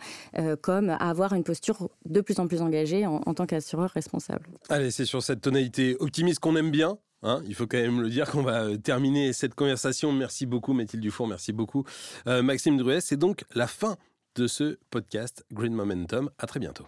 comme 0.61 0.89
avoir 0.89 1.33
une 1.33 1.43
posture 1.43 1.89
de 2.05 2.19
plus 2.21 2.39
en 2.39 2.47
plus 2.47 2.61
engagée 2.61 3.05
en, 3.05 3.33
tant 3.33 3.45
qu'assureur 3.45 3.89
responsable. 3.89 4.47
Allez, 4.67 4.91
c'est 4.91 5.05
sur 5.05 5.23
cette 5.23 5.41
tonalité 5.41 5.95
optimiste 5.99 6.39
qu'on 6.39 6.55
aime 6.55 6.71
bien. 6.71 6.97
Hein, 7.23 7.41
il 7.47 7.55
faut 7.55 7.67
quand 7.67 7.77
même 7.77 8.01
le 8.01 8.09
dire 8.09 8.29
qu'on 8.29 8.41
va 8.41 8.77
terminer 8.77 9.31
cette 9.31 9.55
conversation. 9.55 10.11
Merci 10.11 10.45
beaucoup 10.45 10.73
Mathilde 10.73 11.01
Dufour, 11.01 11.27
merci 11.27 11.53
beaucoup 11.53 11.85
Maxime 12.25 12.77
Druet. 12.77 13.01
C'est 13.01 13.17
donc 13.17 13.45
la 13.55 13.67
fin 13.67 13.95
de 14.35 14.47
ce 14.47 14.77
podcast 14.89 15.45
Green 15.53 15.73
Momentum. 15.73 16.29
À 16.37 16.47
très 16.47 16.59
bientôt. 16.59 16.85